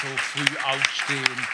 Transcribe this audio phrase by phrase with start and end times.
[0.00, 1.46] so früh aufstehen.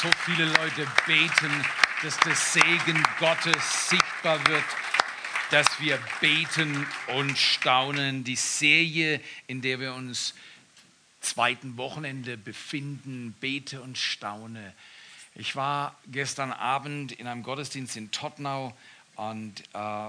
[0.00, 1.64] So viele Leute beten,
[2.02, 4.64] dass der Segen Gottes sichtbar wird,
[5.50, 8.24] dass wir beten und staunen.
[8.24, 10.34] Die Serie, in der wir uns
[11.20, 14.74] zweiten Wochenende befinden, bete und staune.
[15.36, 18.76] Ich war gestern Abend in einem Gottesdienst in Tottenau
[19.16, 20.08] und äh,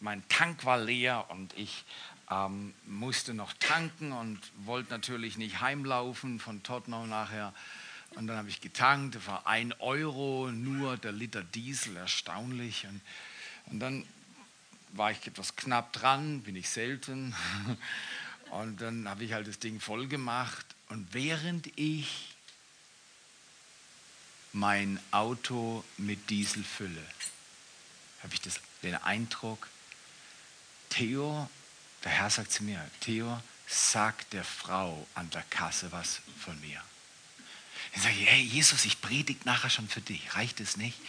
[0.00, 1.84] mein Tank war leer und ich
[2.30, 7.54] ähm, musste noch tanken und wollte natürlich nicht heimlaufen von Tottenau nachher.
[8.10, 12.86] Und dann habe ich getankt, das war ein Euro nur der Liter Diesel, erstaunlich.
[12.86, 13.00] Und,
[13.66, 14.06] und dann
[14.92, 17.34] war ich etwas knapp dran, bin ich selten.
[18.50, 20.64] Und dann habe ich halt das Ding voll gemacht.
[20.88, 22.36] Und während ich
[24.52, 27.04] mein Auto mit Diesel fülle,
[28.22, 29.68] habe ich das, den Eindruck,
[30.88, 31.50] Theo,
[32.06, 36.80] der Herr sagt zu mir, Theo, sag der Frau an der Kasse was von mir.
[37.94, 40.34] Dann sage ich, hey Jesus, ich predige nachher schon für dich.
[40.34, 40.98] Reicht es nicht?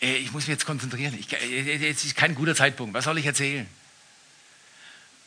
[0.00, 1.16] Äh, ich muss mich jetzt konzentrieren.
[1.16, 2.92] Ich, äh, jetzt ist kein guter Zeitpunkt.
[2.92, 3.68] Was soll ich erzählen?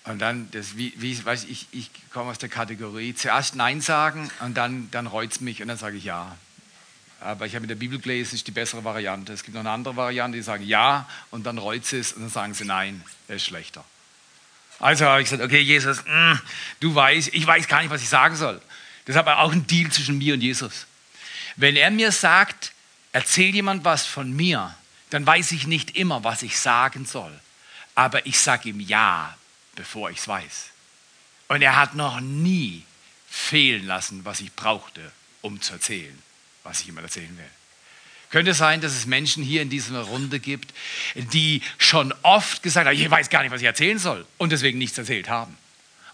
[0.03, 4.29] Und dann, das, wie, wie weiß ich, ich komme aus der Kategorie, zuerst Nein sagen
[4.41, 6.37] und dann, dann reut es mich und dann sage ich Ja.
[7.21, 9.33] Aber ich habe in der Bibel gelesen, ist die bessere Variante.
[9.33, 12.29] Es gibt noch eine andere Variante, die sagen Ja und dann reut es und dann
[12.29, 13.83] sagen sie Nein, das ist schlechter.
[14.79, 16.41] Also habe ich gesagt, okay, Jesus, mh, mm,
[16.81, 18.61] du weißt, ich weiß gar nicht, was ich sagen soll.
[19.05, 20.85] Das ist aber auch ein Deal zwischen mir und Jesus.
[21.55, 22.73] Wenn er mir sagt,
[23.11, 24.75] erzähl jemand was von mir,
[25.11, 27.31] dann weiß ich nicht immer, was ich sagen soll.
[27.93, 29.37] Aber ich sage ihm Ja,
[29.75, 30.69] bevor ich es weiß.
[31.47, 32.83] Und er hat noch nie
[33.29, 36.17] fehlen lassen, was ich brauchte, um zu erzählen,
[36.65, 37.45] was ich ihm erzählen will.
[38.31, 40.73] Könnte sein, dass es Menschen hier in dieser Runde gibt,
[41.15, 44.77] die schon oft gesagt haben, ich weiß gar nicht, was ich erzählen soll und deswegen
[44.77, 45.55] nichts erzählt haben.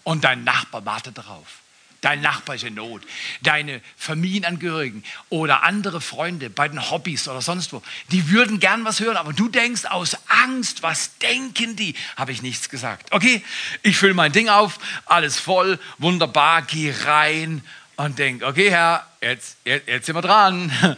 [0.04, 1.62] Und dein Nachbar wartet darauf
[2.02, 3.02] dein Nachbar ist in Not,
[3.40, 7.80] deine Familienangehörigen oder andere Freunde bei den Hobbys oder sonst wo,
[8.10, 11.94] die würden gern was hören, aber du denkst aus Angst, was denken die?
[12.16, 13.12] Habe ich nichts gesagt.
[13.12, 13.42] Okay,
[13.82, 17.62] ich fülle mein Ding auf, alles voll, wunderbar, geh rein
[17.96, 20.96] und denk, okay Herr, jetzt, jetzt, jetzt sind wir dran.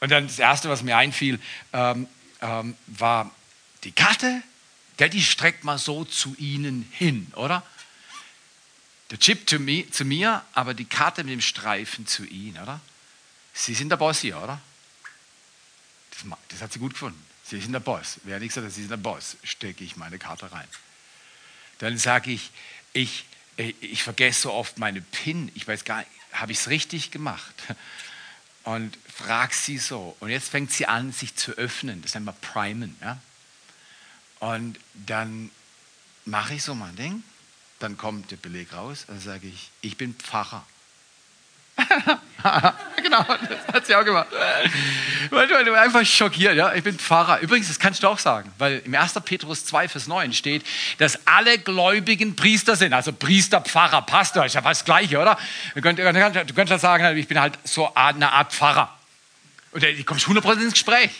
[0.00, 1.38] Und dann das Erste, was mir einfiel,
[1.74, 2.08] ähm,
[2.40, 3.30] ähm, war
[3.84, 4.42] die Karte,
[4.98, 7.62] die streckt mal so zu Ihnen hin, oder?
[9.10, 12.80] Der Chip zu, mi, zu mir, aber die Karte mit dem Streifen zu ihm, oder?
[13.52, 14.60] Sie sind der Boss hier, oder?
[16.10, 17.20] Das, das hat sie gut gefunden.
[17.42, 18.20] Sie sind der Boss.
[18.22, 20.68] Wer nicht gesagt hat, Sie sind der Boss, stecke ich meine Karte rein.
[21.78, 22.50] Dann sage ich,
[22.92, 23.24] ich,
[23.80, 25.50] ich vergesse so oft meine PIN.
[25.54, 27.54] Ich weiß gar nicht, habe ich es richtig gemacht?
[28.64, 30.16] Und frage sie so.
[30.20, 32.02] Und jetzt fängt sie an, sich zu öffnen.
[32.02, 32.96] Das nennen wir Primen.
[33.00, 33.18] Ja?
[34.38, 35.50] Und dann
[36.24, 37.22] mache ich so mein Ding
[37.80, 40.64] dann kommt der Beleg raus, dann sage ich, ich bin Pfarrer.
[43.10, 44.28] genau, das hat sie auch gemacht.
[45.30, 47.40] Weil du einfach schockiert, ja, ich bin Pfarrer.
[47.40, 49.14] Übrigens, das kannst du auch sagen, weil im 1.
[49.24, 50.64] Petrus 2, Vers 9 steht,
[50.98, 52.92] dass alle Gläubigen Priester sind.
[52.92, 55.38] Also Priester, Pfarrer, Pastor, ist ja fast das Gleiche, oder?
[55.74, 58.96] Du könntest, du könntest sagen, ich bin halt so eine Art Pfarrer.
[59.72, 61.10] Und du kommst 100% ins Gespräch.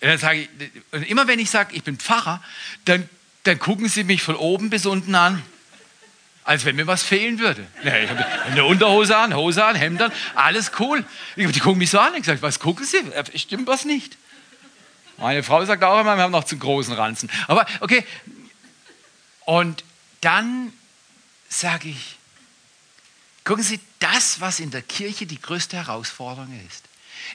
[0.00, 2.42] Und ich, immer wenn ich sage, ich bin Pfarrer,
[2.86, 3.08] dann
[3.44, 5.42] dann gucken sie mich von oben bis unten an,
[6.50, 7.64] als wenn mir was fehlen würde.
[7.84, 11.04] Ich habe eine Unterhose an, Hose an, Hemd an, alles cool.
[11.36, 12.98] Die gucken mich so an und gesagt, was gucken sie?
[13.36, 14.16] Stimmt was nicht?
[15.16, 17.30] Meine Frau sagt auch immer, wir haben noch zu großen Ranzen.
[17.46, 18.04] Aber okay.
[19.44, 19.84] Und
[20.22, 20.72] dann
[21.48, 22.16] sage ich,
[23.44, 26.82] gucken Sie, das, was in der Kirche die größte Herausforderung ist,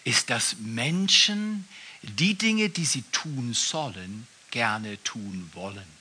[0.03, 1.69] ist, dass Menschen
[2.01, 5.95] die Dinge, die sie tun sollen, gerne tun wollen.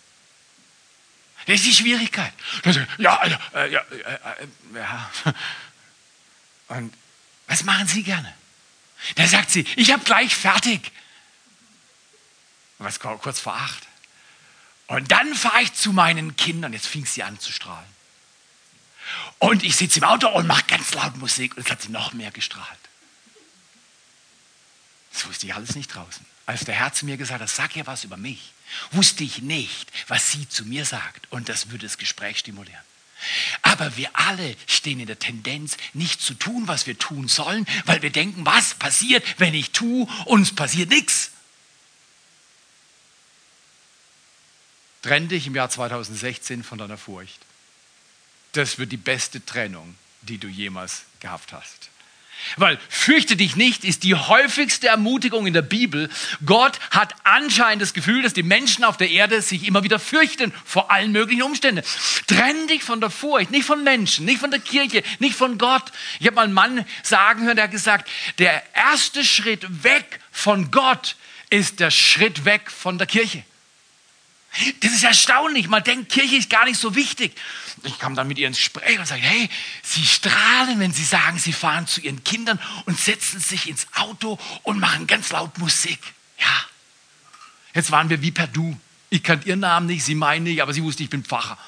[1.46, 2.32] Das ist die Schwierigkeit.
[2.98, 3.84] Ja, ja, ja, ja,
[4.74, 5.10] ja.
[6.68, 6.94] Und
[7.46, 8.34] was machen Sie gerne?
[9.16, 10.90] Da sagt sie, ich habe gleich fertig.
[12.78, 13.86] Was kurz vor acht.
[14.86, 16.72] Und dann fahre ich zu meinen Kindern.
[16.72, 17.88] Jetzt fing sie an zu strahlen.
[19.38, 21.56] Und ich sitze im Auto und mache ganz laut Musik.
[21.56, 22.78] Und es hat sie noch mehr gestrahlt.
[25.12, 26.24] Das wusste ich alles nicht draußen.
[26.46, 28.53] Als der Herr zu mir gesagt hat, sag ihr was über mich
[28.92, 31.30] wusste ich nicht, was sie zu mir sagt.
[31.30, 32.82] Und das würde das Gespräch stimulieren.
[33.62, 38.02] Aber wir alle stehen in der Tendenz, nicht zu tun, was wir tun sollen, weil
[38.02, 41.30] wir denken, was passiert, wenn ich tue, uns passiert nichts.
[45.02, 47.40] Trenn dich im Jahr 2016 von deiner Furcht.
[48.52, 51.90] Das wird die beste Trennung, die du jemals gehabt hast.
[52.56, 56.10] Weil fürchte dich nicht ist die häufigste Ermutigung in der Bibel.
[56.44, 60.52] Gott hat anscheinend das Gefühl, dass die Menschen auf der Erde sich immer wieder fürchten
[60.64, 61.84] vor allen möglichen Umständen.
[62.26, 65.84] Trenn dich von der Furcht, nicht von Menschen, nicht von der Kirche, nicht von Gott.
[66.20, 70.70] Ich habe mal einen Mann sagen hören, der hat gesagt, der erste Schritt weg von
[70.70, 71.16] Gott
[71.50, 73.44] ist der Schritt weg von der Kirche.
[74.80, 75.68] Das ist erstaunlich.
[75.68, 77.34] Man denkt, Kirche ist gar nicht so wichtig.
[77.82, 79.48] Ich kam dann mit ihr ins Gespräch und sage, hey,
[79.82, 84.38] Sie strahlen, wenn Sie sagen, Sie fahren zu Ihren Kindern und setzen sich ins Auto
[84.62, 85.98] und machen ganz laut Musik.
[86.38, 86.64] Ja.
[87.74, 88.78] Jetzt waren wir wie per Du.
[89.10, 91.58] Ich kannte Ihren Namen nicht, Sie meinen nicht, aber sie wusste, ich bin Pfarrer.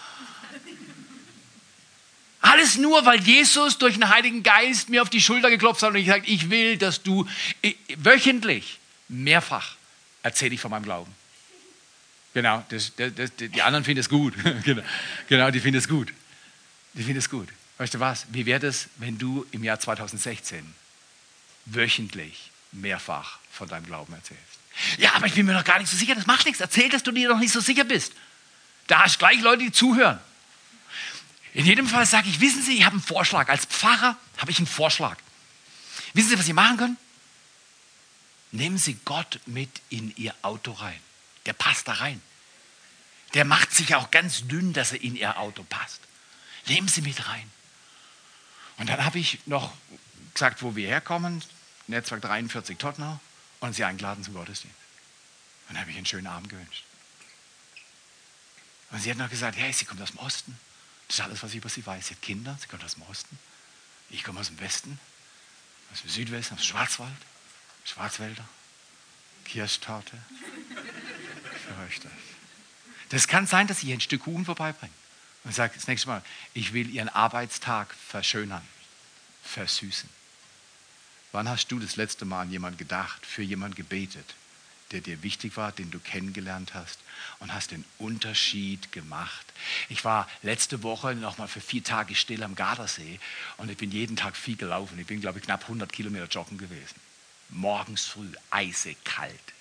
[2.40, 5.96] Alles nur, weil Jesus durch den Heiligen Geist mir auf die Schulter geklopft hat und
[5.96, 7.26] ich gesagt, ich will, dass du
[7.96, 8.78] wöchentlich
[9.08, 9.74] mehrfach
[10.22, 11.12] erzähle ich von meinem Glauben.
[12.36, 14.34] Genau, das, das, die anderen finden es gut.
[14.62, 14.82] genau,
[15.26, 16.12] genau, die finden es gut.
[16.92, 17.48] Die finden es gut.
[17.78, 18.26] Weißt du was?
[18.28, 20.74] Wie wäre es, wenn du im Jahr 2016
[21.64, 24.42] wöchentlich mehrfach von deinem Glauben erzählst?
[24.98, 26.14] Ja, aber ich bin mir noch gar nicht so sicher.
[26.14, 26.60] Das macht nichts.
[26.60, 28.12] Erzähl, dass du dir noch nicht so sicher bist.
[28.86, 30.18] Da hast du gleich Leute, die zuhören.
[31.54, 33.48] In jedem Fall sage ich, wissen Sie, ich habe einen Vorschlag.
[33.48, 35.16] Als Pfarrer habe ich einen Vorschlag.
[36.12, 36.96] Wissen Sie, was Sie machen können?
[38.52, 41.00] Nehmen Sie Gott mit in Ihr Auto rein.
[41.46, 42.20] Der passt da rein.
[43.34, 46.00] Der macht sich auch ganz dünn, dass er in Ihr Auto passt.
[46.66, 47.50] Nehmen Sie mit rein.
[48.76, 49.72] Und dann habe ich noch
[50.34, 51.42] gesagt, wo wir herkommen,
[51.86, 53.18] Netzwerk 43 Tottenau,
[53.60, 54.76] und sie eingeladen zum Gottesdienst.
[55.68, 56.84] Und dann habe ich einen schönen Abend gewünscht.
[58.90, 60.58] Und sie hat noch gesagt, hey, sie kommt aus dem Osten.
[61.08, 62.08] Das ist alles, was ich über sie weiß.
[62.08, 63.38] Sie hat Kinder, sie kommt aus dem Osten.
[64.10, 65.00] Ich komme aus dem Westen,
[65.92, 67.16] aus dem Südwesten, aus dem Schwarzwald,
[67.84, 68.46] Schwarzwälder,
[69.44, 70.16] Kirschtorte,
[71.74, 72.12] fürchtet.
[73.10, 74.92] Das kann sein, dass ich ein Stück Kuchen vorbeibringe
[75.44, 76.22] und sage das nächste Mal,
[76.54, 78.66] ich will Ihren Arbeitstag verschönern,
[79.44, 80.08] versüßen.
[81.32, 84.34] Wann hast du das letzte Mal an jemanden gedacht, für jemanden gebetet,
[84.90, 86.98] der dir wichtig war, den du kennengelernt hast
[87.38, 89.46] und hast den Unterschied gemacht?
[89.88, 93.20] Ich war letzte Woche noch mal für vier Tage still am Gardasee
[93.56, 94.98] und ich bin jeden Tag viel gelaufen.
[94.98, 96.96] Ich bin, glaube ich, knapp 100 Kilometer joggen gewesen.
[97.50, 99.55] Morgens früh, eisekalt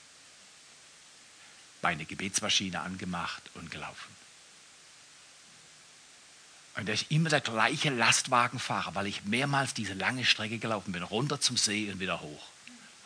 [1.86, 4.16] meine Gebetsmaschine angemacht und gelaufen.
[6.78, 11.40] Und ist immer der gleiche Lastwagenfahrer, weil ich mehrmals diese lange Strecke gelaufen bin, runter
[11.40, 12.48] zum See und wieder hoch.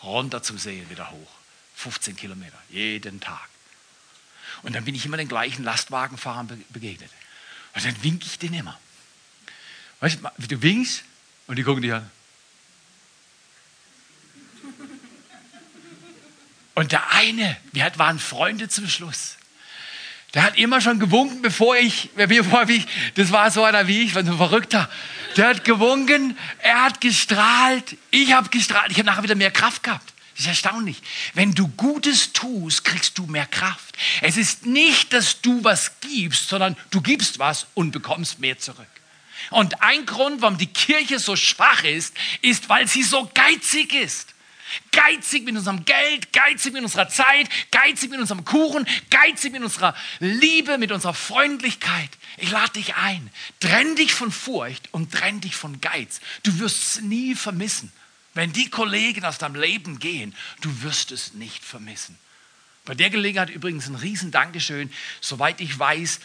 [0.02, 1.32] Runter zum See und wieder hoch.
[1.76, 3.50] 15 Kilometer, jeden Tag.
[4.64, 7.12] Und dann bin ich immer den gleichen Lastwagenfahrern begegnet.
[7.76, 8.80] Und dann winke ich den immer.
[10.00, 11.04] Weißt du, du winkst
[11.48, 12.10] und die gucken dich an.
[16.80, 19.36] Und der eine, wir waren Freunde zum Schluss.
[20.34, 22.86] Der hat immer schon gewunken, bevor ich, bevor ich,
[23.16, 24.90] das war so einer wie ich, war so ein Verrückter.
[25.36, 29.84] Der hat gewunken, er hat gestrahlt, ich habe gestrahlt, ich habe nachher wieder mehr Kraft
[29.84, 30.14] gehabt.
[30.32, 31.02] Das ist erstaunlich.
[31.34, 33.98] Wenn du Gutes tust, kriegst du mehr Kraft.
[34.22, 38.88] Es ist nicht, dass du was gibst, sondern du gibst was und bekommst mehr zurück.
[39.50, 44.34] Und ein Grund, warum die Kirche so schwach ist, ist, weil sie so geizig ist.
[44.92, 49.96] Geizig mit unserem Geld, geizig mit unserer Zeit, geizig mit unserem Kuchen, geizig mit unserer
[50.20, 52.10] Liebe, mit unserer Freundlichkeit.
[52.38, 53.30] Ich lade dich ein.
[53.60, 56.22] Trenn dich von Furcht und trenn dich von Geiz.
[56.44, 57.92] Du wirst es nie vermissen.
[58.34, 62.18] Wenn die Kollegen aus deinem Leben gehen, du wirst es nicht vermissen.
[62.86, 64.92] Bei der Gelegenheit übrigens ein riesen Dankeschön.
[65.22, 66.20] Soweit ich weiß,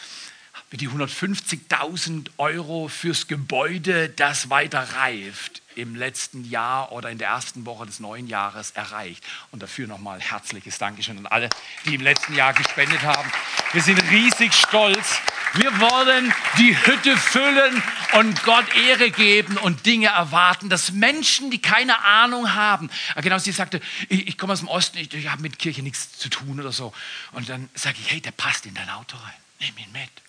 [0.71, 7.29] wird die 150.000 Euro fürs Gebäude, das weiter reift, im letzten Jahr oder in der
[7.29, 9.23] ersten Woche des neuen Jahres erreicht.
[9.51, 11.51] Und dafür nochmal herzliches Dankeschön an alle,
[11.85, 13.31] die im letzten Jahr gespendet haben.
[13.73, 15.21] Wir sind riesig stolz.
[15.55, 17.81] Wir wollen die Hütte füllen
[18.15, 23.39] und Gott Ehre geben und Dinge erwarten, dass Menschen, die keine Ahnung haben, ah, genau,
[23.39, 26.29] sie sagte, ich, ich komme aus dem Osten, ich, ich habe mit Kirche nichts zu
[26.29, 26.93] tun oder so.
[27.33, 29.35] Und dann sage ich, hey, der passt in dein Auto rein.
[29.61, 30.24] Nimm ihn mit.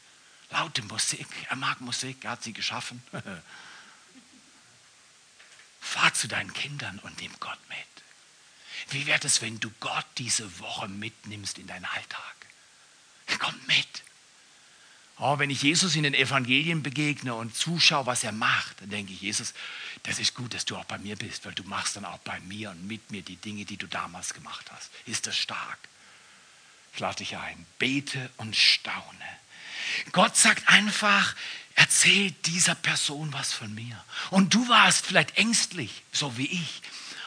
[0.55, 3.03] Laute Musik, er mag Musik, er hat sie geschaffen.
[5.81, 7.77] Fahr zu deinen Kindern und nimm Gott mit.
[8.93, 12.35] Wie wäre es, wenn du Gott diese Woche mitnimmst in deinen Alltag?
[13.38, 14.03] Kommt mit.
[15.17, 19.12] Oh, wenn ich Jesus in den Evangelien begegne und zuschaue, was er macht, dann denke
[19.12, 19.53] ich, Jesus,
[20.03, 22.39] das ist gut, dass du auch bei mir bist, weil du machst dann auch bei
[22.41, 24.89] mir und mit mir die Dinge, die du damals gemacht hast.
[25.05, 25.79] Ist das stark?
[26.93, 29.38] Ich lade dich ein, bete und staune.
[30.11, 31.35] Gott sagt einfach,
[31.75, 34.01] Erzähl dieser Person was von mir.
[34.31, 36.81] Und du warst vielleicht ängstlich, so wie ich.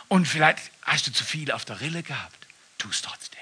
[0.08, 2.46] Und vielleicht hast du zu viel auf der Rille gehabt.
[2.78, 3.38] Tu es trotzdem.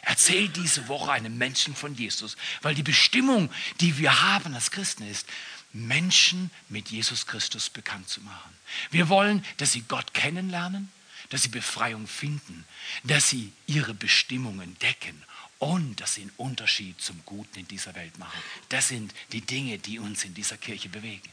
[0.00, 5.06] Erzähl diese Woche einem Menschen von Jesus, weil die Bestimmung, die wir haben als Christen
[5.06, 5.26] ist,
[5.72, 8.56] Menschen mit Jesus Christus bekannt zu machen.
[8.90, 10.90] Wir wollen, dass sie Gott kennenlernen,
[11.28, 12.64] dass sie Befreiung finden,
[13.02, 15.22] dass sie ihre Bestimmung entdecken
[15.58, 18.38] und dass sie einen Unterschied zum Guten in dieser Welt machen.
[18.68, 21.28] Das sind die Dinge, die uns in dieser Kirche bewegen.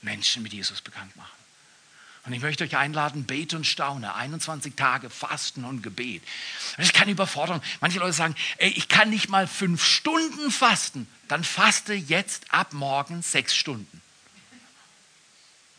[0.00, 1.42] Menschen mit Jesus bekannt machen.
[2.24, 4.14] Und ich möchte euch einladen, bete und staune.
[4.14, 6.22] 21 Tage Fasten und Gebet.
[6.76, 7.60] Das ist keine Überforderung.
[7.80, 11.08] Manche Leute sagen, ey, ich kann nicht mal fünf Stunden fasten.
[11.26, 14.00] Dann faste jetzt ab morgen sechs Stunden.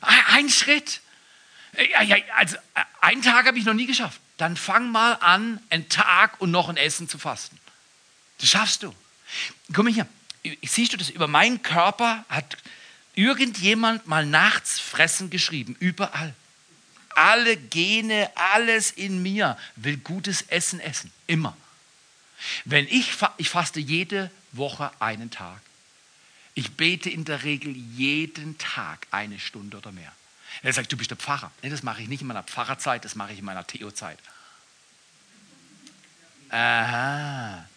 [0.01, 0.99] Ein Schritt.
[2.33, 2.57] Also
[2.99, 4.19] einen Tag habe ich noch nie geschafft.
[4.35, 7.57] Dann fang mal an, einen Tag und noch ein Essen zu fasten.
[8.43, 8.93] Das schaffst du.
[9.71, 10.05] Guck mal hier.
[10.63, 11.09] Siehst du das?
[11.09, 12.57] Über meinen Körper hat
[13.15, 15.77] irgendjemand mal nachts fressen geschrieben.
[15.79, 16.35] Überall.
[17.15, 21.09] Alle Gene, alles in mir will gutes Essen essen.
[21.25, 21.55] Immer.
[22.65, 25.61] Wenn ich, ich faste jede Woche einen Tag.
[26.53, 30.11] Ich bete in der Regel jeden Tag eine Stunde oder mehr.
[30.63, 31.49] Er sagt, du bist der Pfarrer.
[31.61, 34.19] Nee, das mache ich nicht in meiner Pfarrerzeit, das mache ich in meiner Theozeit.
[36.49, 37.69] Aha.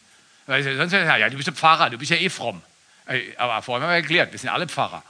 [0.46, 2.62] Sonst, ja, du bist der Pfarrer, du bist ja eh fromm.
[3.36, 5.02] Aber vorhin haben wir erklärt, wir sind alle Pfarrer.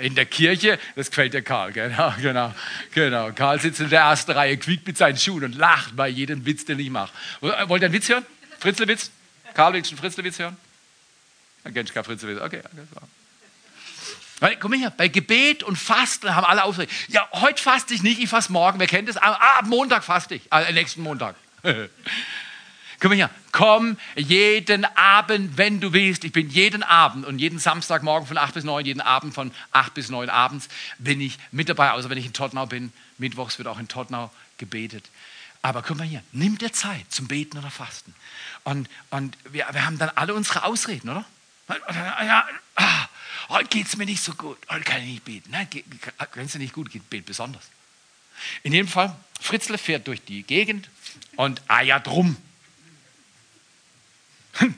[0.00, 2.52] In der Kirche, das gefällt der Karl, genau, genau,
[2.92, 3.30] genau.
[3.32, 6.64] Karl sitzt in der ersten Reihe, quiekt mit seinen Schuhen und lacht bei jedem Witz,
[6.64, 7.12] den ich mache.
[7.40, 8.26] Wollt ihr einen Witz hören?
[8.58, 9.12] Fritzlewitz?
[9.54, 10.56] Karl, willst du einen Fritzlewitz hören?
[11.62, 12.42] Dann kennst du keinen Fritzlewitz.
[12.42, 13.06] Okay, okay.
[14.40, 16.90] Weil, guck mal hier, bei Gebet und Fasten haben alle Ausreden.
[17.08, 18.78] Ja, heute faste ich nicht, ich faste morgen.
[18.78, 19.16] Wer kennt das?
[19.16, 21.36] Ah, ab Montag faste ich, äh, nächsten Montag.
[23.00, 26.24] Komm her, komm jeden Abend, wenn du willst.
[26.24, 29.92] Ich bin jeden Abend und jeden Samstagmorgen von 8 bis 9, jeden Abend von 8
[29.92, 32.92] bis 9 abends bin ich mit dabei, außer wenn ich in Tottenau bin.
[33.18, 35.04] Mittwochs wird auch in Tottenau gebetet.
[35.62, 38.14] Aber komm mal hier, nimm dir Zeit zum Beten oder Fasten.
[38.64, 41.24] Und, und wir, wir haben dann alle unsere Ausreden, oder?
[41.68, 43.08] Ja, ah,
[43.48, 45.50] heute geht es mir nicht so gut, heute kann ich nicht beten.
[45.50, 45.68] Nein,
[46.34, 47.64] wenn es dir nicht gut geht, bet besonders.
[48.62, 50.88] In jedem Fall, Fritzle fährt durch die Gegend
[51.36, 52.36] und eiert rum.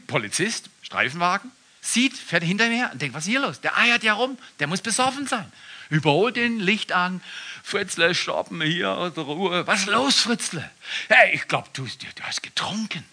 [0.07, 3.61] Polizist, Streifenwagen, sieht, fährt hinter mir und denkt, was ist hier los?
[3.61, 5.51] Der eiert ja rum, der muss besoffen sein.
[5.91, 7.23] Überholt den Licht an.
[7.63, 9.67] Fritzle, stoppen hier aus der Ruhe.
[9.67, 10.71] Was ist los, Fritzle?
[11.09, 13.05] Hey, ich glaube, du, du, hast getrunken.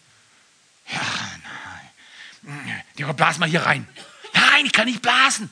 [0.92, 1.02] Ja,
[2.44, 2.84] nein.
[2.98, 3.88] Ja, blas mal hier rein.
[4.34, 5.50] Nein, ich kann nicht blasen.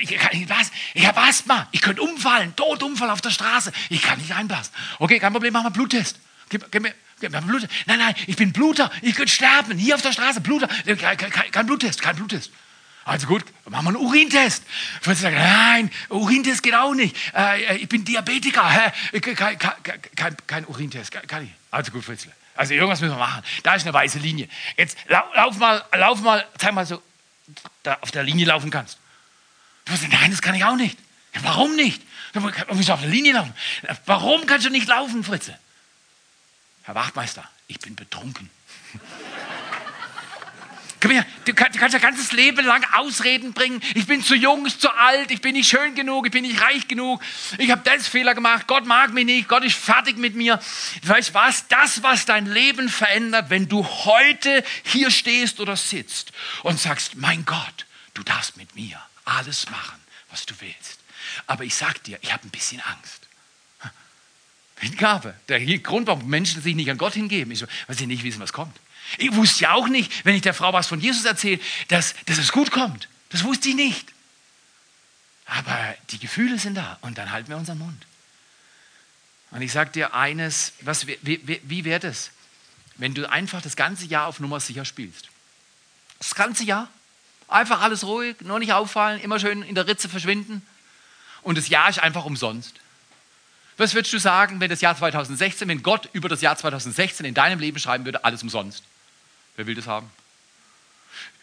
[0.00, 0.72] Ich, kann nicht blasen.
[0.94, 1.68] ich habe Asthma.
[1.72, 2.56] Ich könnte umfallen.
[2.56, 3.72] Totunfall auf der Straße.
[3.90, 4.72] Ich kann nicht reinblasen.
[4.98, 6.18] Okay, kein Problem, mach mal Bluttest.
[6.48, 6.94] Gib, gib mir.
[7.20, 8.90] Nein, nein, ich bin Bluter.
[9.02, 9.78] Ich könnte sterben.
[9.78, 10.40] Hier auf der Straße.
[10.40, 10.68] Bluter.
[10.68, 12.02] Kein, kein, kein Bluttest.
[12.02, 12.50] Kein Bluttest.
[13.08, 14.64] Also gut, machen wir einen Urintest.
[15.00, 17.16] Fritz sagt, nein, Urintest geht auch nicht.
[17.34, 18.68] Äh, ich bin Diabetiker.
[18.68, 19.20] Hä?
[19.20, 21.10] Kein, kein, kein, Urintest.
[21.26, 21.50] Kann ich.
[21.70, 22.32] Also gut, Fritzle.
[22.54, 23.42] Also irgendwas müssen wir machen.
[23.62, 24.48] Da ist eine weiße Linie.
[24.76, 27.00] Jetzt lauf, lauf mal, lauf mal, zeig mal so,
[27.82, 28.98] da auf der Linie laufen kannst.
[29.86, 30.98] Du sagst, nein, das kann ich auch nicht.
[31.42, 32.02] Warum nicht?
[32.34, 33.54] Du musst auf der Linie laufen.
[34.04, 35.58] Warum kannst du nicht laufen, Fritze?
[36.88, 38.48] Herr Wachtmeister, ich bin betrunken.
[41.02, 43.82] Komm her, du kannst, du kannst dein ganzes Leben lang Ausreden bringen.
[43.94, 46.88] Ich bin zu jung, zu alt, ich bin nicht schön genug, ich bin nicht reich
[46.88, 47.22] genug,
[47.58, 50.58] ich habe das Fehler gemacht, Gott mag mich nicht, Gott ist fertig mit mir.
[51.02, 51.68] Weißt du was?
[51.68, 57.44] Das, was dein Leben verändert, wenn du heute hier stehst oder sitzt und sagst, mein
[57.44, 61.00] Gott, du darfst mit mir alles machen, was du willst.
[61.46, 63.27] Aber ich sag dir, ich habe ein bisschen Angst.
[64.80, 65.34] Hingabe.
[65.48, 68.52] Der Grund, warum Menschen sich nicht an Gott hingeben, ist, weil sie nicht wissen, was
[68.52, 68.76] kommt.
[69.16, 72.38] Ich wusste ja auch nicht, wenn ich der Frau was von Jesus erzähle, dass, dass
[72.38, 73.08] es gut kommt.
[73.30, 74.12] Das wusste ich nicht.
[75.46, 78.06] Aber die Gefühle sind da und dann halten wir unseren Mund.
[79.50, 82.30] Und ich sage dir eines, was, wie, wie, wie wäre das,
[82.96, 85.28] wenn du einfach das ganze Jahr auf Nummer sicher spielst?
[86.18, 86.90] Das ganze Jahr.
[87.46, 90.60] Einfach alles ruhig, nur nicht auffallen, immer schön in der Ritze verschwinden.
[91.40, 92.74] Und das Jahr ist einfach umsonst.
[93.78, 97.34] Was würdest du sagen, wenn das Jahr 2016, wenn Gott über das Jahr 2016 in
[97.34, 98.82] deinem Leben schreiben würde, alles umsonst?
[99.56, 100.10] Wer will das haben?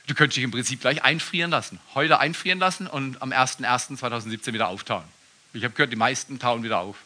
[0.08, 1.80] Du könntest dich im Prinzip gleich einfrieren lassen.
[1.96, 5.06] Heute einfrieren lassen und am 01.01.2017 wieder auftauen.
[5.54, 6.98] Ich habe gehört, die meisten tauen wieder auf.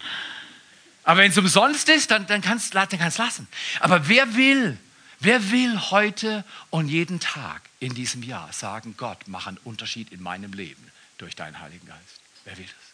[1.04, 3.48] Aber wenn es umsonst ist, dann, dann kannst du es lassen.
[3.80, 4.78] Aber wer will,
[5.20, 10.22] wer will heute und jeden Tag in diesem Jahr sagen, Gott, mach einen Unterschied in
[10.22, 12.22] meinem Leben durch deinen Heiligen Geist?
[12.46, 12.91] Wer will das?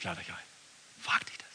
[0.00, 0.34] Klar euch ein.
[1.02, 1.46] Frag dich das.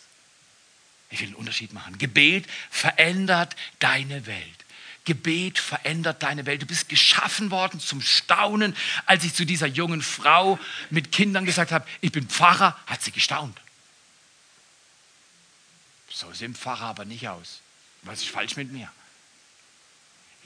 [1.09, 1.97] Ich will einen Unterschied machen.
[1.97, 4.65] Gebet verändert deine Welt.
[5.03, 6.61] Gebet verändert deine Welt.
[6.61, 8.75] Du bist geschaffen worden zum Staunen.
[9.05, 10.59] Als ich zu dieser jungen Frau
[10.89, 13.59] mit Kindern gesagt habe, ich bin Pfarrer, hat sie gestaunt.
[16.09, 17.61] So sehen Pfarrer aber nicht aus.
[18.03, 18.91] Was ist falsch mit mir?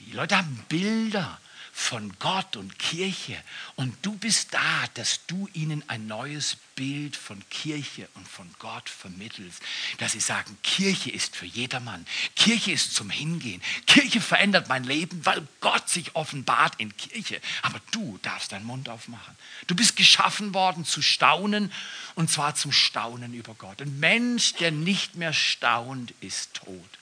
[0.00, 1.40] Die Leute haben Bilder
[1.72, 3.36] von Gott und Kirche.
[3.76, 8.88] Und du bist da, dass du ihnen ein neues Bild von Kirche und von Gott
[8.88, 9.60] vermittelst.
[9.98, 12.06] Dass sie sagen, Kirche ist für jedermann.
[12.36, 13.62] Kirche ist zum Hingehen.
[13.86, 17.40] Kirche verändert mein Leben, weil Gott sich offenbart in Kirche.
[17.62, 19.36] Aber du darfst deinen Mund aufmachen.
[19.66, 21.72] Du bist geschaffen worden zu staunen
[22.14, 23.80] und zwar zum Staunen über Gott.
[23.82, 26.99] Ein Mensch, der nicht mehr staunt, ist tot.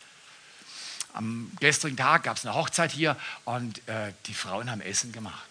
[1.15, 5.47] Am gestrigen Tag gab es eine Hochzeit hier und äh, die Frauen haben Essen gemacht.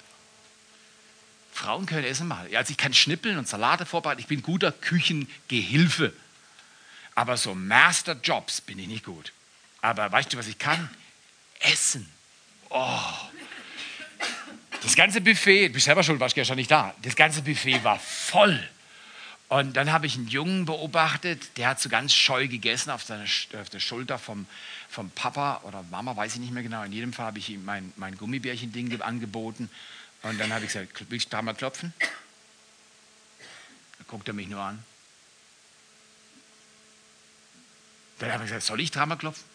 [1.52, 2.56] Frauen können Essen machen.
[2.56, 4.22] Also ich kann schnippeln und Salate vorbereiten.
[4.22, 6.14] Ich bin guter Küchengehilfe.
[7.16, 9.34] Aber so Masterjobs bin ich nicht gut.
[9.82, 10.90] Aber weißt du, was ich kann?
[11.60, 12.08] Essen.
[12.70, 13.00] Oh.
[14.84, 16.94] Das ganze Buffet, du bist selber schuld, warst gestern nicht da.
[17.02, 18.70] Das ganze Buffet war voll.
[19.50, 23.24] Und dann habe ich einen Jungen beobachtet, der hat so ganz scheu gegessen auf, seine,
[23.60, 24.46] auf der Schulter vom,
[24.90, 26.84] vom Papa oder Mama, weiß ich nicht mehr genau.
[26.84, 29.70] In jedem Fall habe ich ihm mein, mein Gummibärchen-Ding angeboten.
[30.24, 31.94] Und dann habe ich gesagt, willst du da mal klopfen?
[33.98, 34.84] Da guckt er mich nur an.
[38.20, 39.46] Dann habe ich gesagt, soll ich dreimal klopfen?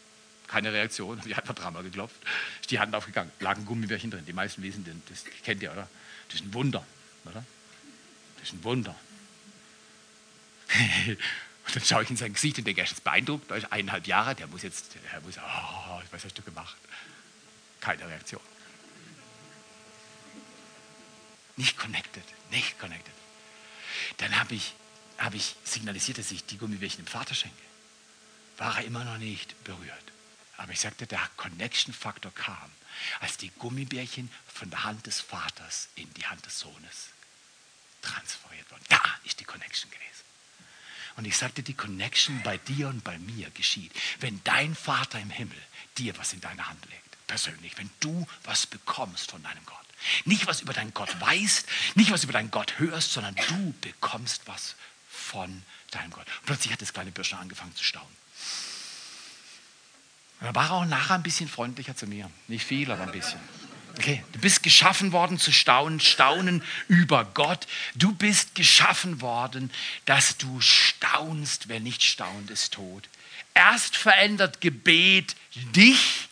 [0.47, 1.21] Keine Reaktion.
[1.27, 2.17] Ich habe dreimal geklopft.
[2.63, 3.31] Ist die Hand aufgegangen.
[3.41, 4.25] Lag ein Gummibärchen drin.
[4.27, 5.89] Die meisten wissen, das kennt ihr, oder?
[6.29, 6.87] Das ist ein Wunder,
[7.25, 7.45] oder?
[8.39, 8.97] Das ist ein Wunder.
[11.67, 14.07] Und dann schaue ich in sein Gesicht und denke, er ist beeindruckt, er ist eineinhalb
[14.07, 16.77] Jahre, der muss jetzt, er muss, oh, was hast du gemacht?
[17.81, 18.41] Keine Reaktion.
[21.57, 23.15] Nicht connected, nicht connected.
[24.17, 24.75] Dann habe ich,
[25.19, 27.63] hab ich signalisiert, dass ich die Gummibärchen dem Vater schenke.
[28.57, 30.13] War er immer noch nicht berührt.
[30.57, 32.71] Aber ich sagte, der Connection-Faktor kam,
[33.21, 37.09] als die Gummibärchen von der Hand des Vaters in die Hand des Sohnes
[38.01, 38.85] transferiert wurden.
[38.89, 40.32] Da ist die Connection gewesen.
[41.17, 45.31] Und ich sagte, die Connection bei dir und bei mir geschieht, wenn dein Vater im
[45.31, 45.59] Himmel
[45.99, 49.79] dir was in deine Hand legt, persönlich, wenn du was bekommst von deinem Gott.
[50.25, 54.43] Nicht was über deinen Gott weißt, nicht was über deinen Gott hörst, sondern du bekommst
[54.47, 54.75] was
[55.09, 56.27] von deinem Gott.
[56.41, 58.17] Und plötzlich hat das kleine Bürschchen angefangen zu staunen.
[60.41, 62.29] Und dann war er auch nachher ein bisschen freundlicher zu mir.
[62.49, 63.39] Nicht viel, aber ein bisschen.
[63.99, 67.67] Okay, du bist geschaffen worden zu staunen, staunen über Gott.
[67.95, 69.71] Du bist geschaffen worden,
[70.07, 71.69] dass du staunst.
[71.69, 73.09] Wer nicht staunt, ist tot.
[73.55, 75.37] Erst verändert Gebet
[75.75, 76.29] dich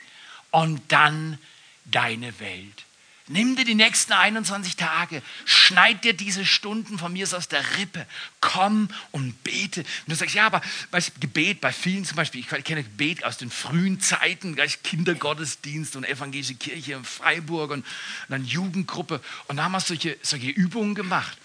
[0.50, 1.38] und dann
[1.84, 2.84] deine Welt.
[3.32, 8.04] Nimm dir die nächsten 21 Tage, schneid dir diese Stunden von mir aus der Rippe,
[8.40, 9.82] komm und bete.
[9.82, 13.36] Und du sagst, ja, aber weißt, Gebet bei vielen zum Beispiel, ich kenne Gebet aus
[13.36, 17.86] den frühen Zeiten, gleich Kindergottesdienst und evangelische Kirche in Freiburg und,
[18.28, 19.20] dann Jugendgruppe.
[19.46, 21.38] Und da haben wir solche, solche Übungen gemacht.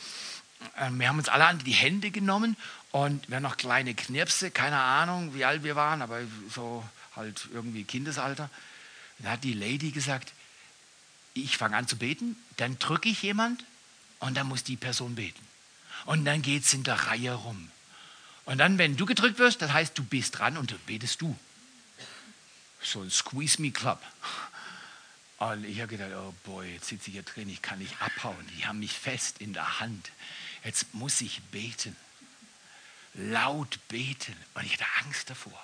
[0.79, 2.57] Ähm, wir haben uns alle an die Hände genommen
[2.89, 6.83] und wir haben noch kleine Knirpse, keine Ahnung, wie alt wir waren, aber so
[7.15, 8.49] halt irgendwie Kindesalter.
[9.19, 10.33] Da hat die Lady gesagt,
[11.35, 13.63] ich fange an zu beten, dann drücke ich jemand
[14.19, 15.45] und dann muss die Person beten.
[16.05, 17.71] Und dann geht es in der Reihe rum.
[18.45, 21.37] Und dann, wenn du gedrückt wirst, das heißt, du bist dran und betest du.
[22.81, 24.01] So ein Squeeze Me Club.
[25.37, 28.47] Und ich habe gedacht, oh boy, jetzt sitze ich hier drin, ich kann nicht abhauen.
[28.57, 30.11] Die haben mich fest in der Hand.
[30.63, 31.95] Jetzt muss ich beten.
[33.15, 34.35] Laut beten.
[34.53, 35.61] Und ich hatte Angst davor.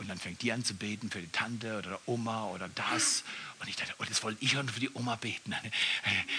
[0.00, 3.22] Und dann fängt die an zu beten für die Tante oder Oma oder das.
[3.58, 5.54] Und ich dachte, oh, das wollte ich für die Oma beten.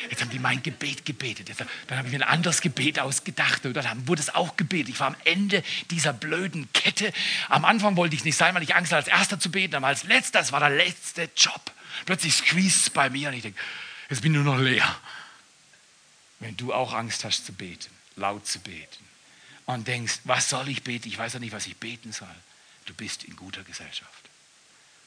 [0.10, 1.48] Jetzt haben die mein Gebet gebetet.
[1.48, 3.64] Jetzt, dann habe ich mir ein anderes Gebet ausgedacht.
[3.64, 4.90] Und dann wurde es auch gebetet.
[4.90, 7.14] Ich war am Ende dieser blöden Kette.
[7.50, 9.76] Am Anfang wollte ich nicht sein, weil ich Angst hatte, als Erster zu beten.
[9.76, 11.72] Aber als Letzter, das war der letzte Job.
[12.08, 13.60] Plötzlich squeeze es bei mir und ich denke,
[14.10, 15.00] jetzt bin ich nur noch leer.
[16.40, 19.06] Wenn du auch Angst hast zu beten, laut zu beten
[19.68, 21.08] und denkst, was soll ich beten?
[21.10, 22.28] Ich weiß ja nicht, was ich beten soll
[22.86, 24.30] du bist in guter Gesellschaft.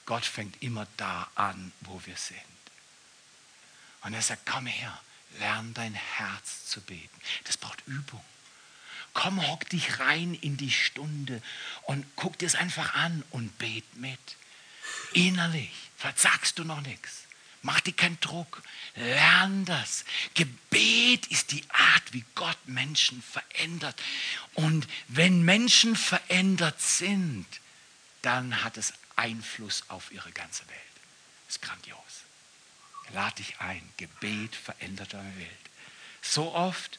[0.07, 2.41] Gott fängt immer da an, wo wir sind.
[4.03, 5.01] Und er sagt, komm her,
[5.39, 7.21] lern dein Herz zu beten.
[7.45, 8.25] Das braucht Übung.
[9.15, 11.41] Komm, hock dich rein in die Stunde
[11.85, 14.19] und guck dir es einfach an und bet mit.
[15.13, 17.25] Innerlich, vielleicht sagst du noch nichts.
[17.63, 18.63] Mach dir keinen Druck.
[18.95, 20.05] Lern das.
[20.35, 23.99] Gebet ist die Art, wie Gott Menschen verändert.
[24.53, 27.47] Und wenn Menschen verändert sind,
[28.25, 30.79] dann hat es Einfluss auf ihre ganze Welt.
[31.47, 31.99] Das ist grandios.
[33.13, 33.83] Lade dich ein.
[33.97, 35.49] Gebet verändert deine Welt.
[36.23, 36.99] So oft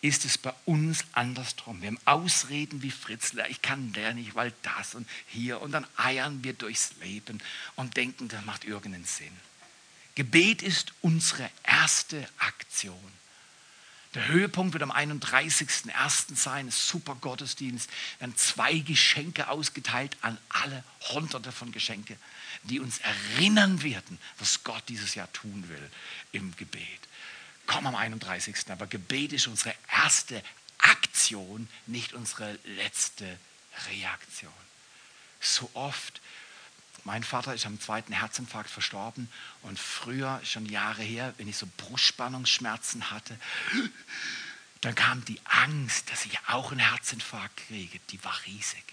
[0.00, 1.80] ist es bei uns andersrum.
[1.80, 5.62] Wir haben Ausreden wie Fritzler, ich kann der nicht, weil das und hier.
[5.62, 7.40] Und dann eiern wir durchs Leben
[7.76, 9.34] und denken, das macht irgendeinen Sinn.
[10.16, 13.12] Gebet ist unsere erste Aktion.
[14.14, 16.36] Der Höhepunkt wird am 31.01.
[16.36, 17.90] sein, super Gottesdienst.
[18.20, 22.16] Dann zwei Geschenke ausgeteilt an alle, hunderte von Geschenke,
[22.62, 25.90] die uns erinnern werden, was Gott dieses Jahr tun will
[26.30, 27.00] im Gebet.
[27.66, 28.56] Komm am 31.
[28.68, 30.42] Aber Gebet ist unsere erste
[30.78, 33.38] Aktion, nicht unsere letzte
[33.90, 34.52] Reaktion.
[35.40, 36.20] So oft
[37.04, 39.28] mein Vater ist am zweiten Herzinfarkt verstorben
[39.62, 43.38] und früher, schon Jahre her, wenn ich so Brustspannungsschmerzen hatte,
[44.80, 48.84] dann kam die Angst, dass ich auch einen Herzinfarkt kriege, die war riesig.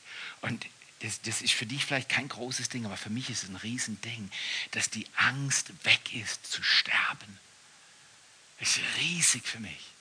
[0.41, 0.65] Und
[1.01, 3.55] das, das, ist für dich vielleicht kein großes Ding, aber für mich ist es ein
[3.55, 4.29] Riesending,
[4.71, 7.39] dass die Angst weg ist zu sterben.
[8.59, 9.91] Das ist riesig für mich.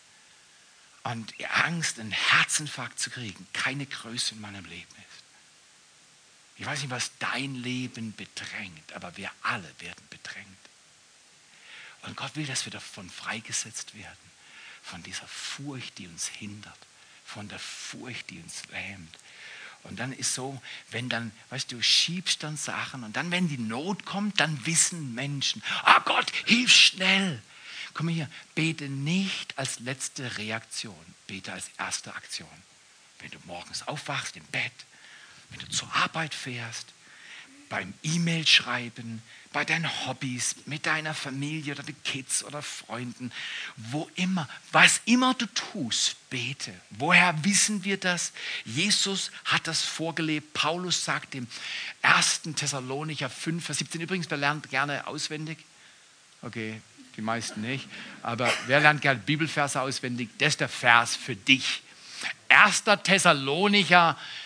[1.02, 5.09] Und die Angst, einen Herzinfarkt zu kriegen, keine Größe in meinem Leben ist.
[6.60, 10.46] Ich weiß nicht, was dein Leben bedrängt, aber wir alle werden bedrängt.
[12.02, 14.30] Und Gott will, dass wir davon freigesetzt werden,
[14.82, 16.78] von dieser Furcht, die uns hindert,
[17.24, 19.16] von der Furcht, die uns lähmt.
[19.84, 23.56] Und dann ist so, wenn dann, weißt du, schiebst dann Sachen und dann, wenn die
[23.56, 27.40] Not kommt, dann wissen Menschen, ah oh Gott, hilf schnell.
[27.94, 32.62] Komm hier, bete nicht als letzte Reaktion, bete als erste Aktion.
[33.20, 34.72] Wenn du morgens aufwachst im Bett,
[35.50, 36.92] wenn du zur Arbeit fährst,
[37.70, 43.32] beim E-Mail schreiben, bei deinen Hobbys, mit deiner Familie oder den Kids oder Freunden,
[43.76, 46.72] wo immer, was immer du tust, bete.
[46.90, 48.32] Woher wissen wir das?
[48.64, 50.52] Jesus hat das vorgelebt.
[50.52, 51.46] Paulus sagt im
[52.02, 52.42] 1.
[52.56, 55.58] Thessalonicher 5, Vers 17, übrigens, wer lernt gerne auswendig?
[56.42, 56.80] Okay,
[57.16, 57.88] die meisten nicht.
[58.22, 60.28] Aber wer lernt gerne Bibelverse auswendig?
[60.38, 61.82] Das ist der Vers für dich.
[62.48, 62.84] 1.
[63.04, 64.39] Thessalonicher 5,